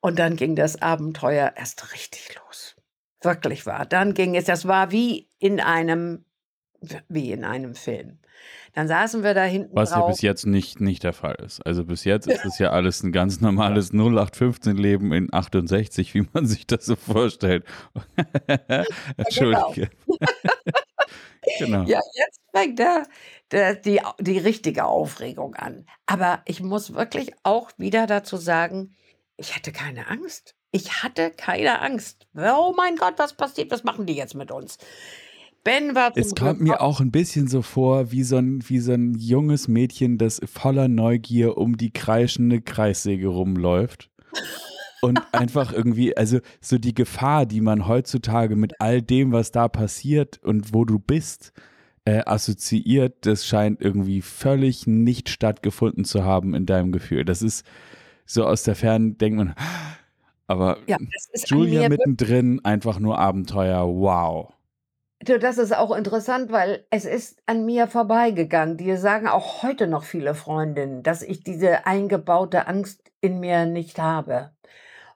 Und 0.00 0.18
dann 0.18 0.36
ging 0.36 0.56
das 0.56 0.80
Abenteuer 0.80 1.52
erst 1.56 1.92
richtig 1.92 2.34
los. 2.36 2.76
Wirklich 3.20 3.66
war. 3.66 3.84
Dann 3.84 4.14
ging 4.14 4.34
es, 4.34 4.44
das 4.44 4.66
war 4.66 4.90
wie 4.90 5.28
in 5.38 5.60
einem, 5.60 6.24
wie 7.08 7.32
in 7.32 7.44
einem 7.44 7.74
Film. 7.74 8.18
Dann 8.72 8.86
saßen 8.88 9.22
wir 9.22 9.34
da 9.34 9.44
hinten 9.44 9.74
Was 9.74 9.90
drauf. 9.90 10.02
ja 10.02 10.06
bis 10.08 10.22
jetzt 10.22 10.46
nicht, 10.46 10.80
nicht 10.80 11.02
der 11.02 11.12
Fall 11.12 11.34
ist. 11.44 11.60
Also 11.66 11.84
bis 11.84 12.04
jetzt 12.04 12.28
ist 12.28 12.44
es 12.44 12.58
ja 12.58 12.70
alles 12.70 13.02
ein 13.02 13.12
ganz 13.12 13.40
normales 13.40 13.92
0815-Leben 13.92 15.12
in 15.12 15.32
68, 15.32 16.14
wie 16.14 16.26
man 16.32 16.46
sich 16.46 16.66
das 16.66 16.86
so 16.86 16.96
vorstellt. 16.96 17.64
Entschuldige. 19.16 19.90
genau. 21.58 21.82
Ja, 21.82 22.00
jetzt 22.14 22.40
fängt 22.52 22.78
der, 22.78 23.06
der, 23.50 23.74
die, 23.74 24.00
die 24.20 24.38
richtige 24.38 24.84
Aufregung 24.84 25.56
an. 25.56 25.84
Aber 26.06 26.40
ich 26.46 26.62
muss 26.62 26.94
wirklich 26.94 27.32
auch 27.42 27.72
wieder 27.76 28.06
dazu 28.06 28.36
sagen, 28.36 28.94
ich 29.40 29.56
hatte 29.56 29.72
keine 29.72 30.08
Angst. 30.08 30.54
Ich 30.70 31.02
hatte 31.02 31.30
keine 31.30 31.80
Angst. 31.80 32.26
Oh 32.34 32.74
mein 32.76 32.96
Gott, 32.96 33.14
was 33.16 33.32
passiert? 33.32 33.70
Was 33.70 33.84
machen 33.84 34.06
die 34.06 34.12
jetzt 34.12 34.34
mit 34.34 34.52
uns? 34.52 34.76
Ben 35.64 35.94
war 35.94 36.12
Es 36.14 36.34
kommt 36.34 36.60
mir 36.60 36.80
auch 36.80 37.00
ein 37.00 37.10
bisschen 37.10 37.48
so 37.48 37.62
vor, 37.62 38.12
wie 38.12 38.22
so, 38.22 38.36
ein, 38.36 38.62
wie 38.68 38.78
so 38.78 38.92
ein 38.92 39.14
junges 39.14 39.66
Mädchen, 39.66 40.18
das 40.18 40.40
voller 40.44 40.88
Neugier 40.88 41.56
um 41.56 41.76
die 41.76 41.90
kreischende 41.90 42.60
Kreissäge 42.60 43.28
rumläuft. 43.28 44.10
Und 45.00 45.20
einfach 45.32 45.72
irgendwie, 45.72 46.16
also 46.16 46.40
so 46.60 46.78
die 46.78 46.94
Gefahr, 46.94 47.46
die 47.46 47.62
man 47.62 47.88
heutzutage 47.88 48.56
mit 48.56 48.80
all 48.80 49.00
dem, 49.00 49.32
was 49.32 49.52
da 49.52 49.68
passiert 49.68 50.38
und 50.44 50.74
wo 50.74 50.84
du 50.84 50.98
bist, 50.98 51.52
äh, 52.04 52.22
assoziiert, 52.24 53.26
das 53.26 53.46
scheint 53.46 53.80
irgendwie 53.80 54.22
völlig 54.22 54.86
nicht 54.86 55.28
stattgefunden 55.30 56.04
zu 56.04 56.24
haben 56.24 56.54
in 56.54 56.66
deinem 56.66 56.92
Gefühl. 56.92 57.24
Das 57.24 57.42
ist, 57.42 57.64
so 58.30 58.46
aus 58.46 58.62
der 58.62 58.76
Ferne 58.76 59.12
denkt 59.12 59.38
man, 59.38 59.54
aber 60.46 60.78
ja, 60.86 60.98
Julia 61.46 61.88
mittendrin 61.88 62.64
einfach 62.64 63.00
nur 63.00 63.18
Abenteuer, 63.18 63.86
wow. 63.86 64.52
Das 65.18 65.58
ist 65.58 65.76
auch 65.76 65.94
interessant, 65.94 66.50
weil 66.50 66.86
es 66.90 67.04
ist 67.04 67.42
an 67.44 67.66
mir 67.66 67.88
vorbeigegangen. 67.88 68.78
Die 68.78 68.96
sagen 68.96 69.28
auch 69.28 69.62
heute 69.62 69.86
noch 69.86 70.04
viele 70.04 70.34
Freundinnen, 70.34 71.02
dass 71.02 71.22
ich 71.22 71.44
diese 71.44 71.86
eingebaute 71.86 72.68
Angst 72.68 73.10
in 73.20 73.38
mir 73.38 73.66
nicht 73.66 73.98
habe. 73.98 74.52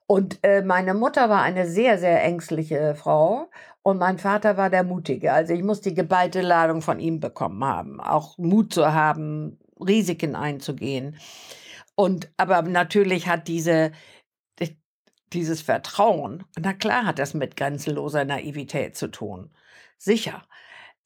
Und 0.07 0.41
äh, 0.43 0.63
meine 0.63 0.93
Mutter 0.93 1.31
war 1.31 1.41
eine 1.41 1.67
sehr, 1.67 1.99
sehr 1.99 2.23
ängstliche 2.23 2.95
Frau 2.95 3.49
und 3.83 3.99
mein 3.99 4.19
Vater 4.19 4.59
war 4.59 4.69
der 4.69 4.85
Mutige. 4.85 5.33
Also 5.33 5.55
ich 5.55 5.63
muss 5.63 5.81
die 5.81 5.95
geballte 5.95 6.43
Ladung 6.43 6.83
von 6.83 7.01
ihm 7.01 7.21
bekommen 7.21 7.65
haben, 7.65 8.01
auch 8.01 8.37
Mut 8.37 8.75
zu 8.75 8.93
haben, 8.93 9.59
Risiken 9.81 10.35
einzugehen. 10.35 11.17
Und 11.97 12.31
aber 12.37 12.63
natürlich 12.63 13.29
hat 13.29 13.49
diese 13.49 13.93
dieses 15.35 15.63
Vertrauen, 15.63 16.45
na 16.59 16.73
klar 16.73 17.05
hat 17.05 17.19
das 17.19 17.35
mit 17.35 17.57
grenzenloser 17.57 18.25
Naivität 18.25 18.97
zu 18.97 19.09
tun. 19.09 19.51
Sicher. 19.99 20.47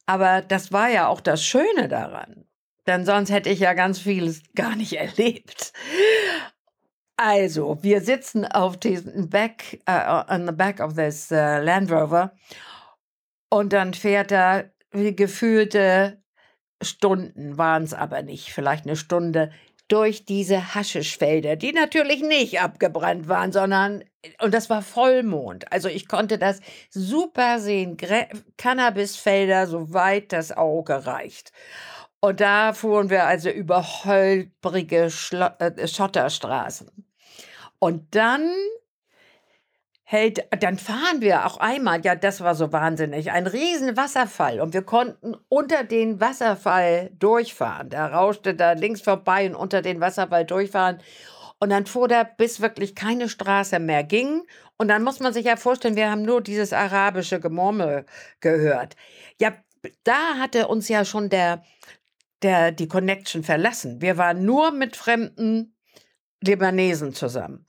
Aber 0.07 0.43
das 0.43 0.73
war 0.73 0.89
ja 0.89 1.09
auch 1.09 1.21
das 1.21 1.45
Schöne 1.45 1.89
daran. 1.89 2.45
Denn 2.87 3.05
sonst 3.05 3.31
hätte 3.31 3.51
ich 3.51 3.61
ja 3.61 3.75
ganz 3.75 3.99
vieles 3.99 4.43
gar 4.55 4.77
nicht 4.77 4.93
erlebt. 4.99 5.73
Also, 7.17 7.83
wir 7.83 8.01
sitzen 8.01 8.45
auf 8.45 8.77
diesem 8.77 9.29
Back, 9.29 9.81
uh, 9.89 10.23
on 10.33 10.47
the 10.47 10.53
back 10.53 10.81
of 10.81 10.95
this 10.95 11.33
uh, 11.33 11.59
Land 11.59 11.91
Rover 11.91 12.33
und 13.51 13.73
dann 13.73 13.93
fährt 13.93 14.31
er 14.31 14.71
wie 14.93 15.15
gefühlte 15.17 16.23
Stunden 16.81 17.59
waren 17.59 17.83
es 17.83 17.93
aber 17.93 18.23
nicht, 18.23 18.53
vielleicht 18.53 18.87
eine 18.87 18.95
Stunde 18.95 19.51
durch 19.89 20.25
diese 20.25 20.75
Haschischfelder, 20.75 21.57
die 21.57 21.73
natürlich 21.73 22.23
nicht 22.23 22.61
abgebrannt 22.61 23.29
waren, 23.29 23.53
sondern, 23.53 24.05
und 24.41 24.53
das 24.53 24.69
war 24.69 24.83
Vollmond. 24.83 25.73
Also 25.73 25.89
ich 25.89 26.09
konnte 26.09 26.39
das 26.39 26.61
super 26.91 27.59
sehen. 27.59 27.97
Cannabisfelder, 28.59 29.67
soweit 29.67 30.33
das 30.33 30.53
Auge 30.53 31.07
reicht. 31.07 31.53
Und 32.21 32.41
da 32.41 32.73
fuhren 32.73 33.11
wir 33.11 33.25
also 33.25 33.49
über 33.49 33.83
holprige 34.05 35.11
Schlo 35.11 35.47
äh, 35.59 35.87
Schotterstraßen. 35.87 36.91
Und 37.79 38.15
dann 38.15 38.51
hält, 40.11 40.41
dann 40.63 40.79
fahren 40.79 41.21
wir 41.21 41.45
auch 41.45 41.59
einmal, 41.59 42.01
ja, 42.03 42.15
das 42.15 42.41
war 42.41 42.55
so 42.55 42.73
wahnsinnig, 42.73 43.31
ein 43.31 43.47
riesen 43.47 43.95
Wasserfall 43.99 44.59
und 44.59 44.73
wir 44.73 44.81
konnten 44.81 45.37
unter 45.51 45.85
den 45.85 46.19
Wasserfall 46.19 47.11
durchfahren. 47.19 47.91
Der 47.91 48.11
rauschte 48.15 48.55
da 48.55 48.73
links 48.73 49.03
vorbei 49.03 49.47
und 49.47 49.55
unter 49.55 49.83
den 49.83 50.01
Wasserfall 50.01 50.47
durchfahren. 50.47 51.03
Und 51.61 51.69
dann 51.69 51.85
fuhr 51.85 52.09
der, 52.09 52.25
bis 52.25 52.63
wirklich 52.63 52.95
keine 52.95 53.29
Straße 53.29 53.81
mehr 53.81 54.03
ging. 54.03 54.45
Und 54.79 54.89
dann 54.89 55.03
muss 55.03 55.21
man 55.21 55.35
sich 55.35 55.45
ja 55.45 55.57
vorstellen, 55.57 55.97
wir 55.97 56.11
haben 56.11 56.23
nur 56.23 56.41
dieses 56.41 56.73
arabische 56.73 57.39
Gemurmel 57.39 58.07
gehört. 58.41 58.97
Ja, 59.39 59.53
da 60.05 60.39
hatte 60.39 60.69
uns 60.69 60.89
ja 60.89 61.05
schon 61.05 61.29
der, 61.29 61.63
der, 62.43 62.73
die 62.73 62.89
Connection 62.89 63.45
verlassen. 63.45 64.01
Wir 64.01 64.17
waren 64.17 64.47
nur 64.47 64.71
mit 64.71 64.97
fremden 64.97 65.77
Libanesen 66.41 67.13
zusammen. 67.13 67.68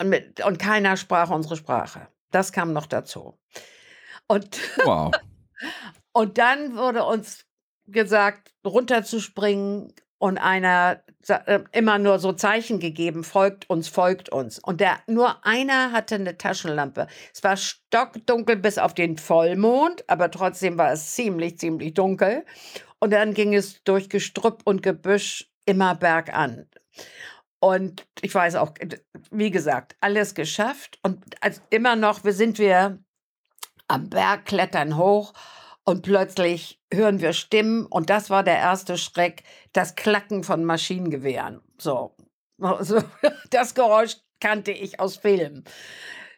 Und, 0.00 0.08
mit, 0.08 0.44
und 0.44 0.58
keiner 0.58 0.96
sprach 0.96 1.30
unsere 1.30 1.56
Sprache. 1.56 2.08
Das 2.30 2.52
kam 2.52 2.72
noch 2.72 2.86
dazu. 2.86 3.38
Und, 4.26 4.58
wow. 4.84 5.12
und 6.12 6.38
dann 6.38 6.76
wurde 6.76 7.04
uns 7.04 7.44
gesagt, 7.86 8.52
runterzuspringen 8.64 9.92
und 10.18 10.38
einer 10.38 11.02
äh, 11.28 11.60
immer 11.72 11.98
nur 11.98 12.18
so 12.18 12.32
Zeichen 12.32 12.78
gegeben, 12.78 13.24
folgt 13.24 13.68
uns, 13.68 13.88
folgt 13.88 14.28
uns. 14.28 14.58
Und 14.58 14.80
der, 14.80 15.00
nur 15.06 15.44
einer 15.44 15.92
hatte 15.92 16.14
eine 16.14 16.38
Taschenlampe. 16.38 17.06
Es 17.34 17.42
war 17.42 17.56
stockdunkel 17.56 18.56
bis 18.56 18.78
auf 18.78 18.94
den 18.94 19.18
Vollmond, 19.18 20.04
aber 20.08 20.30
trotzdem 20.30 20.78
war 20.78 20.92
es 20.92 21.14
ziemlich, 21.14 21.58
ziemlich 21.58 21.94
dunkel. 21.94 22.44
Und 23.00 23.12
dann 23.12 23.34
ging 23.34 23.54
es 23.54 23.82
durch 23.84 24.08
Gestrüpp 24.08 24.62
und 24.64 24.82
Gebüsch 24.82 25.50
immer 25.64 25.94
bergan. 25.94 26.68
Und 27.60 28.06
ich 28.22 28.34
weiß 28.34 28.56
auch, 28.56 28.72
wie 29.30 29.50
gesagt, 29.50 29.94
alles 30.00 30.34
geschafft. 30.34 30.98
Und 31.02 31.22
immer 31.68 31.94
noch, 31.94 32.24
wir 32.24 32.32
sind 32.32 32.58
wir 32.58 32.98
am 33.86 34.08
Berg, 34.08 34.46
klettern 34.46 34.96
hoch 34.96 35.34
und 35.84 36.02
plötzlich 36.02 36.80
hören 36.92 37.20
wir 37.20 37.32
Stimmen. 37.32 37.86
Und 37.86 38.08
das 38.08 38.30
war 38.30 38.42
der 38.42 38.56
erste 38.56 38.96
Schreck, 38.96 39.42
das 39.72 39.94
Klacken 39.94 40.42
von 40.42 40.64
Maschinengewehren. 40.64 41.60
So. 41.78 42.16
so 42.80 43.02
das 43.50 43.74
Geräusch 43.74 44.16
kannte 44.40 44.72
ich 44.72 44.98
aus 44.98 45.16
Filmen. 45.16 45.64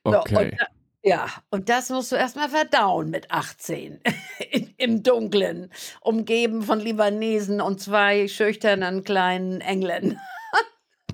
Okay. 0.02 0.34
So, 0.34 0.40
und, 0.40 0.56
ja, 1.04 1.26
und 1.50 1.68
das 1.68 1.90
musst 1.90 2.12
du 2.12 2.16
erstmal 2.16 2.48
verdauen 2.48 3.10
mit 3.10 3.30
18 3.30 4.00
im 4.76 5.02
Dunkeln, 5.02 5.70
umgeben 6.00 6.62
von 6.62 6.80
Libanesen 6.80 7.60
und 7.60 7.80
zwei 7.80 8.28
schüchternen 8.28 9.04
kleinen 9.04 9.60
Engländern. 9.60 10.20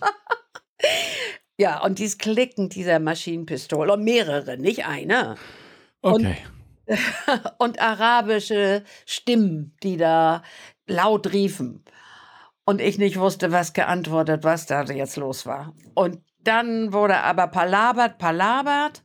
ja, 1.59 1.83
und 1.83 1.99
dieses 1.99 2.19
Klicken 2.19 2.69
dieser 2.69 2.99
Maschinenpistole, 2.99 3.93
und 3.93 4.05
mehrere, 4.05 4.59
nicht 4.59 4.87
eine. 4.87 5.37
Okay. 6.03 6.37
Und, 6.87 6.99
und 7.59 7.81
arabische 7.81 8.85
Stimmen, 9.07 9.77
die 9.83 9.97
da 9.97 10.43
laut 10.87 11.33
riefen. 11.33 11.85
Und 12.65 12.81
ich 12.81 12.99
nicht 12.99 13.19
wusste, 13.19 13.51
was 13.51 13.73
geantwortet, 13.73 14.45
was 14.45 14.67
da 14.67 14.83
jetzt 14.85 15.17
los 15.17 15.47
war. 15.47 15.75
Und 15.95 16.21
dann 16.45 16.93
wurde 16.93 17.19
aber 17.23 17.47
palabert, 17.49 18.19
palabert. 18.19 19.03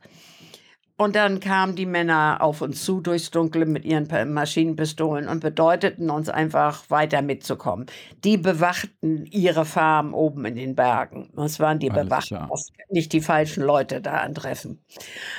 Und 0.96 1.16
dann 1.16 1.40
kamen 1.40 1.74
die 1.74 1.86
Männer 1.86 2.38
auf 2.40 2.60
uns 2.60 2.84
zu 2.84 3.00
durchs 3.00 3.32
Dunkle 3.32 3.66
mit 3.66 3.84
ihren 3.84 4.06
Maschinenpistolen 4.32 5.28
und 5.28 5.40
bedeuteten 5.40 6.08
uns 6.08 6.28
einfach 6.28 6.88
weiter 6.88 7.20
mitzukommen. 7.20 7.86
Die 8.22 8.36
bewachten 8.36 9.26
ihre 9.26 9.64
Farm 9.64 10.14
oben 10.14 10.44
in 10.44 10.54
den 10.54 10.76
Bergen. 10.76 11.32
Das 11.34 11.58
waren 11.58 11.80
die 11.80 11.90
Alles 11.90 12.04
Bewachter, 12.04 12.48
nicht 12.90 13.12
die 13.12 13.22
falschen 13.22 13.64
Leute 13.64 14.00
da 14.00 14.18
antreffen. 14.18 14.84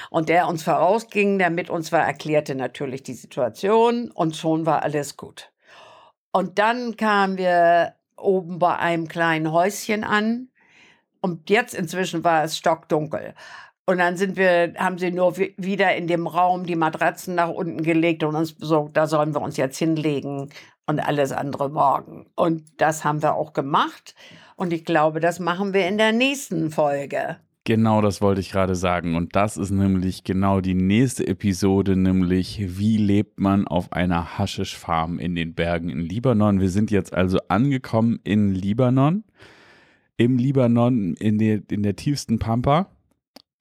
Und 0.10 0.28
der 0.28 0.50
uns 0.50 0.64
vorausging, 0.64 1.40
der 1.40 1.52
mit 1.52 1.70
uns 1.70 1.94
war, 1.94 2.06
erklärte 2.06 2.54
natürlich 2.56 3.04
die 3.04 3.14
Situation 3.14 4.12
und 4.12 4.36
schon 4.36 4.66
war 4.66 4.84
alles 4.84 5.16
gut. 5.16 5.54
Und 6.34 6.60
dann 6.60 6.98
kamen 6.98 7.38
wir 7.38 7.94
oben 8.18 8.60
bei 8.60 8.76
einem 8.76 9.08
kleinen 9.08 9.54
Häuschen 9.54 10.04
an. 10.04 10.50
Und 11.22 11.50
jetzt 11.50 11.74
inzwischen 11.74 12.24
war 12.24 12.44
es 12.44 12.58
stockdunkel. 12.58 13.34
Und 13.88 14.00
dann 14.00 14.18
sind 14.18 14.36
wir, 14.36 14.74
haben 14.78 14.98
sie 14.98 15.12
nur 15.12 15.38
wi- 15.38 15.54
wieder 15.58 15.96
in 15.96 16.08
dem 16.08 16.26
Raum 16.26 16.66
die 16.66 16.76
Matratzen 16.76 17.36
nach 17.36 17.50
unten 17.50 17.84
gelegt 17.84 18.24
und 18.24 18.36
uns 18.36 18.54
besorgt, 18.54 18.98
da 18.98 19.06
sollen 19.06 19.36
wir 19.36 19.42
uns 19.42 19.58
jetzt 19.58 19.78
hinlegen 19.78 20.50
und 20.88 21.00
alles 21.00 21.32
andere 21.32 21.70
morgen. 21.70 22.26
Und 22.36 22.64
das 22.78 23.04
haben 23.04 23.22
wir 23.22 23.36
auch 23.36 23.54
gemacht. 23.54 24.16
Und 24.56 24.74
ich 24.74 24.86
glaube, 24.86 25.20
das 25.20 25.40
machen 25.40 25.74
wir 25.74 25.88
in 25.88 25.98
der 25.98 26.14
nächsten 26.14 26.72
Folge. 26.72 27.38
Genau 27.64 28.02
das 28.02 28.22
wollte 28.22 28.42
ich 28.42 28.52
gerade 28.52 28.76
sagen. 28.76 29.16
Und 29.16 29.36
das 29.36 29.58
ist 29.58 29.72
nämlich 29.72 30.24
genau 30.24 30.62
die 30.62 30.76
nächste 30.76 31.28
Episode, 31.28 31.96
nämlich 31.96 32.78
wie 32.80 32.98
lebt 32.98 33.40
man 33.40 33.68
auf 33.68 33.92
einer 33.92 34.38
Haschischfarm 34.38 35.18
in 35.20 35.36
den 35.36 35.56
Bergen 35.56 35.90
in 35.90 36.00
Libanon. 36.02 36.60
Wir 36.60 36.70
sind 36.70 36.92
jetzt 36.92 37.14
also 37.14 37.40
angekommen 37.48 38.20
in 38.24 38.54
Libanon. 38.54 39.24
Im 40.18 40.38
Libanon 40.38 41.16
in 41.16 41.40
der, 41.40 41.62
in 41.70 41.84
der 41.84 41.96
tiefsten 41.96 42.40
Pampa. 42.40 42.88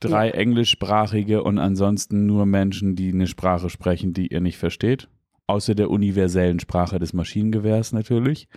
Drei 0.00 0.30
englischsprachige 0.30 1.42
und 1.42 1.58
ansonsten 1.58 2.26
nur 2.26 2.46
Menschen, 2.46 2.94
die 2.94 3.12
eine 3.12 3.26
Sprache 3.26 3.70
sprechen, 3.70 4.12
die 4.12 4.28
ihr 4.28 4.40
nicht 4.40 4.58
versteht. 4.58 5.08
Außer 5.46 5.74
der 5.74 5.90
universellen 5.90 6.60
Sprache 6.60 6.98
des 6.98 7.12
Maschinengewehrs 7.12 7.92
natürlich. 7.92 8.48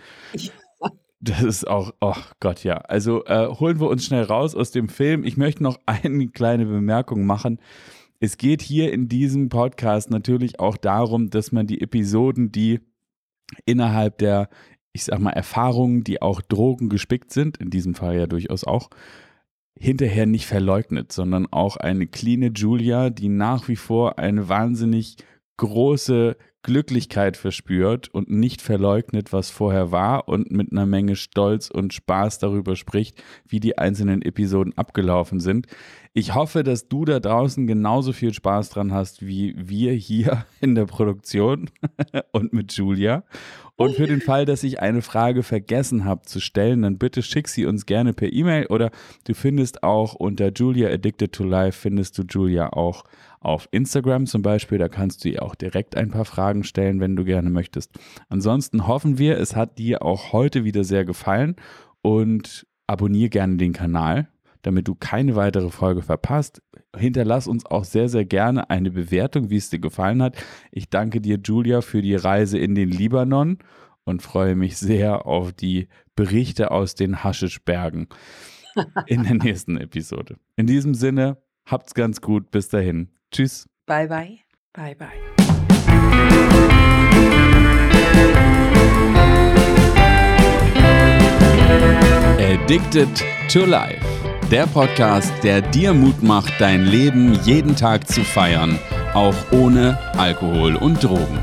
Das 1.20 1.42
ist 1.42 1.66
auch, 1.66 1.92
oh 2.00 2.14
Gott, 2.38 2.62
ja. 2.62 2.76
Also 2.76 3.24
äh, 3.24 3.48
holen 3.48 3.80
wir 3.80 3.88
uns 3.88 4.04
schnell 4.06 4.22
raus 4.22 4.54
aus 4.54 4.70
dem 4.70 4.88
Film. 4.88 5.24
Ich 5.24 5.36
möchte 5.36 5.62
noch 5.62 5.78
eine 5.86 6.28
kleine 6.28 6.64
Bemerkung 6.64 7.26
machen. 7.26 7.58
Es 8.20 8.36
geht 8.36 8.62
hier 8.62 8.92
in 8.92 9.08
diesem 9.08 9.48
Podcast 9.48 10.10
natürlich 10.10 10.60
auch 10.60 10.76
darum, 10.76 11.30
dass 11.30 11.50
man 11.50 11.66
die 11.66 11.80
Episoden, 11.80 12.52
die 12.52 12.80
innerhalb 13.64 14.18
der, 14.18 14.48
ich 14.92 15.04
sag 15.04 15.18
mal, 15.18 15.30
Erfahrungen, 15.30 16.04
die 16.04 16.22
auch 16.22 16.40
Drogen 16.40 16.88
gespickt 16.88 17.32
sind, 17.32 17.56
in 17.58 17.70
diesem 17.70 17.94
Fall 17.94 18.16
ja 18.16 18.26
durchaus 18.26 18.64
auch, 18.64 18.90
hinterher 19.78 20.26
nicht 20.26 20.46
verleugnet, 20.46 21.12
sondern 21.12 21.46
auch 21.50 21.76
eine 21.76 22.06
cleane 22.06 22.52
Julia, 22.54 23.10
die 23.10 23.28
nach 23.28 23.68
wie 23.68 23.76
vor 23.76 24.18
eine 24.18 24.48
wahnsinnig 24.48 25.16
große 25.56 26.36
Glücklichkeit 26.62 27.36
verspürt 27.36 28.08
und 28.08 28.30
nicht 28.30 28.60
verleugnet, 28.60 29.32
was 29.32 29.50
vorher 29.50 29.92
war 29.92 30.28
und 30.28 30.50
mit 30.50 30.72
einer 30.72 30.86
Menge 30.86 31.16
Stolz 31.16 31.70
und 31.70 31.94
Spaß 31.94 32.40
darüber 32.40 32.74
spricht, 32.76 33.22
wie 33.46 33.60
die 33.60 33.78
einzelnen 33.78 34.22
Episoden 34.22 34.76
abgelaufen 34.76 35.40
sind. 35.40 35.66
Ich 36.14 36.34
hoffe, 36.34 36.64
dass 36.64 36.88
du 36.88 37.04
da 37.04 37.20
draußen 37.20 37.66
genauso 37.66 38.12
viel 38.12 38.34
Spaß 38.34 38.70
dran 38.70 38.92
hast 38.92 39.24
wie 39.24 39.54
wir 39.56 39.92
hier 39.92 40.46
in 40.60 40.74
der 40.74 40.86
Produktion 40.86 41.70
und 42.32 42.52
mit 42.52 42.72
Julia. 42.72 43.24
Und 43.80 43.94
für 43.94 44.08
den 44.08 44.20
Fall, 44.20 44.44
dass 44.44 44.64
ich 44.64 44.80
eine 44.80 45.02
Frage 45.02 45.44
vergessen 45.44 46.04
habe 46.04 46.22
zu 46.22 46.40
stellen, 46.40 46.82
dann 46.82 46.98
bitte 46.98 47.22
schick 47.22 47.46
sie 47.46 47.64
uns 47.64 47.86
gerne 47.86 48.12
per 48.12 48.32
E-Mail 48.32 48.66
oder 48.66 48.90
du 49.22 49.34
findest 49.34 49.84
auch 49.84 50.14
unter 50.14 50.50
Julia 50.50 50.88
Addicted 50.88 51.32
to 51.32 51.44
Life 51.44 51.78
findest 51.78 52.18
du 52.18 52.24
Julia 52.28 52.72
auch 52.72 53.04
auf 53.38 53.68
Instagram 53.70 54.26
zum 54.26 54.42
Beispiel. 54.42 54.78
Da 54.78 54.88
kannst 54.88 55.24
du 55.24 55.28
ihr 55.28 55.44
auch 55.44 55.54
direkt 55.54 55.96
ein 55.96 56.10
paar 56.10 56.24
Fragen 56.24 56.64
stellen, 56.64 56.98
wenn 56.98 57.14
du 57.14 57.24
gerne 57.24 57.50
möchtest. 57.50 57.92
Ansonsten 58.28 58.88
hoffen 58.88 59.16
wir, 59.16 59.38
es 59.38 59.54
hat 59.54 59.78
dir 59.78 60.02
auch 60.02 60.32
heute 60.32 60.64
wieder 60.64 60.82
sehr 60.82 61.04
gefallen 61.04 61.54
und 62.02 62.66
abonniere 62.88 63.30
gerne 63.30 63.58
den 63.58 63.74
Kanal, 63.74 64.26
damit 64.68 64.86
du 64.86 64.94
keine 64.94 65.34
weitere 65.34 65.70
Folge 65.70 66.02
verpasst. 66.02 66.60
Hinterlass 66.94 67.48
uns 67.48 67.64
auch 67.64 67.84
sehr, 67.84 68.10
sehr 68.10 68.26
gerne 68.26 68.68
eine 68.68 68.90
Bewertung, 68.90 69.48
wie 69.48 69.56
es 69.56 69.70
dir 69.70 69.78
gefallen 69.78 70.22
hat. 70.22 70.36
Ich 70.70 70.90
danke 70.90 71.22
dir, 71.22 71.38
Julia, 71.42 71.80
für 71.80 72.02
die 72.02 72.14
Reise 72.14 72.58
in 72.58 72.74
den 72.74 72.90
Libanon 72.90 73.60
und 74.04 74.20
freue 74.20 74.56
mich 74.56 74.76
sehr 74.76 75.24
auf 75.24 75.54
die 75.54 75.88
Berichte 76.16 76.70
aus 76.70 76.94
den 76.94 77.24
Haschischbergen 77.24 78.08
in 79.06 79.22
der 79.22 79.36
nächsten 79.36 79.78
Episode. 79.78 80.36
In 80.56 80.66
diesem 80.66 80.92
Sinne, 80.92 81.38
habt's 81.64 81.94
ganz 81.94 82.20
gut. 82.20 82.50
Bis 82.50 82.68
dahin. 82.68 83.08
Tschüss. 83.30 83.70
Bye, 83.86 84.08
bye. 84.08 84.40
Bye, 84.74 84.94
bye. 84.96 85.08
Addicted 92.38 93.08
to 93.48 93.64
Life. 93.64 94.17
Der 94.50 94.66
Podcast, 94.66 95.30
der 95.42 95.60
dir 95.60 95.92
Mut 95.92 96.22
macht, 96.22 96.54
dein 96.58 96.86
Leben 96.86 97.38
jeden 97.44 97.76
Tag 97.76 98.08
zu 98.08 98.24
feiern, 98.24 98.78
auch 99.12 99.34
ohne 99.50 99.98
Alkohol 100.16 100.76
und 100.76 101.04
Drogen. 101.04 101.38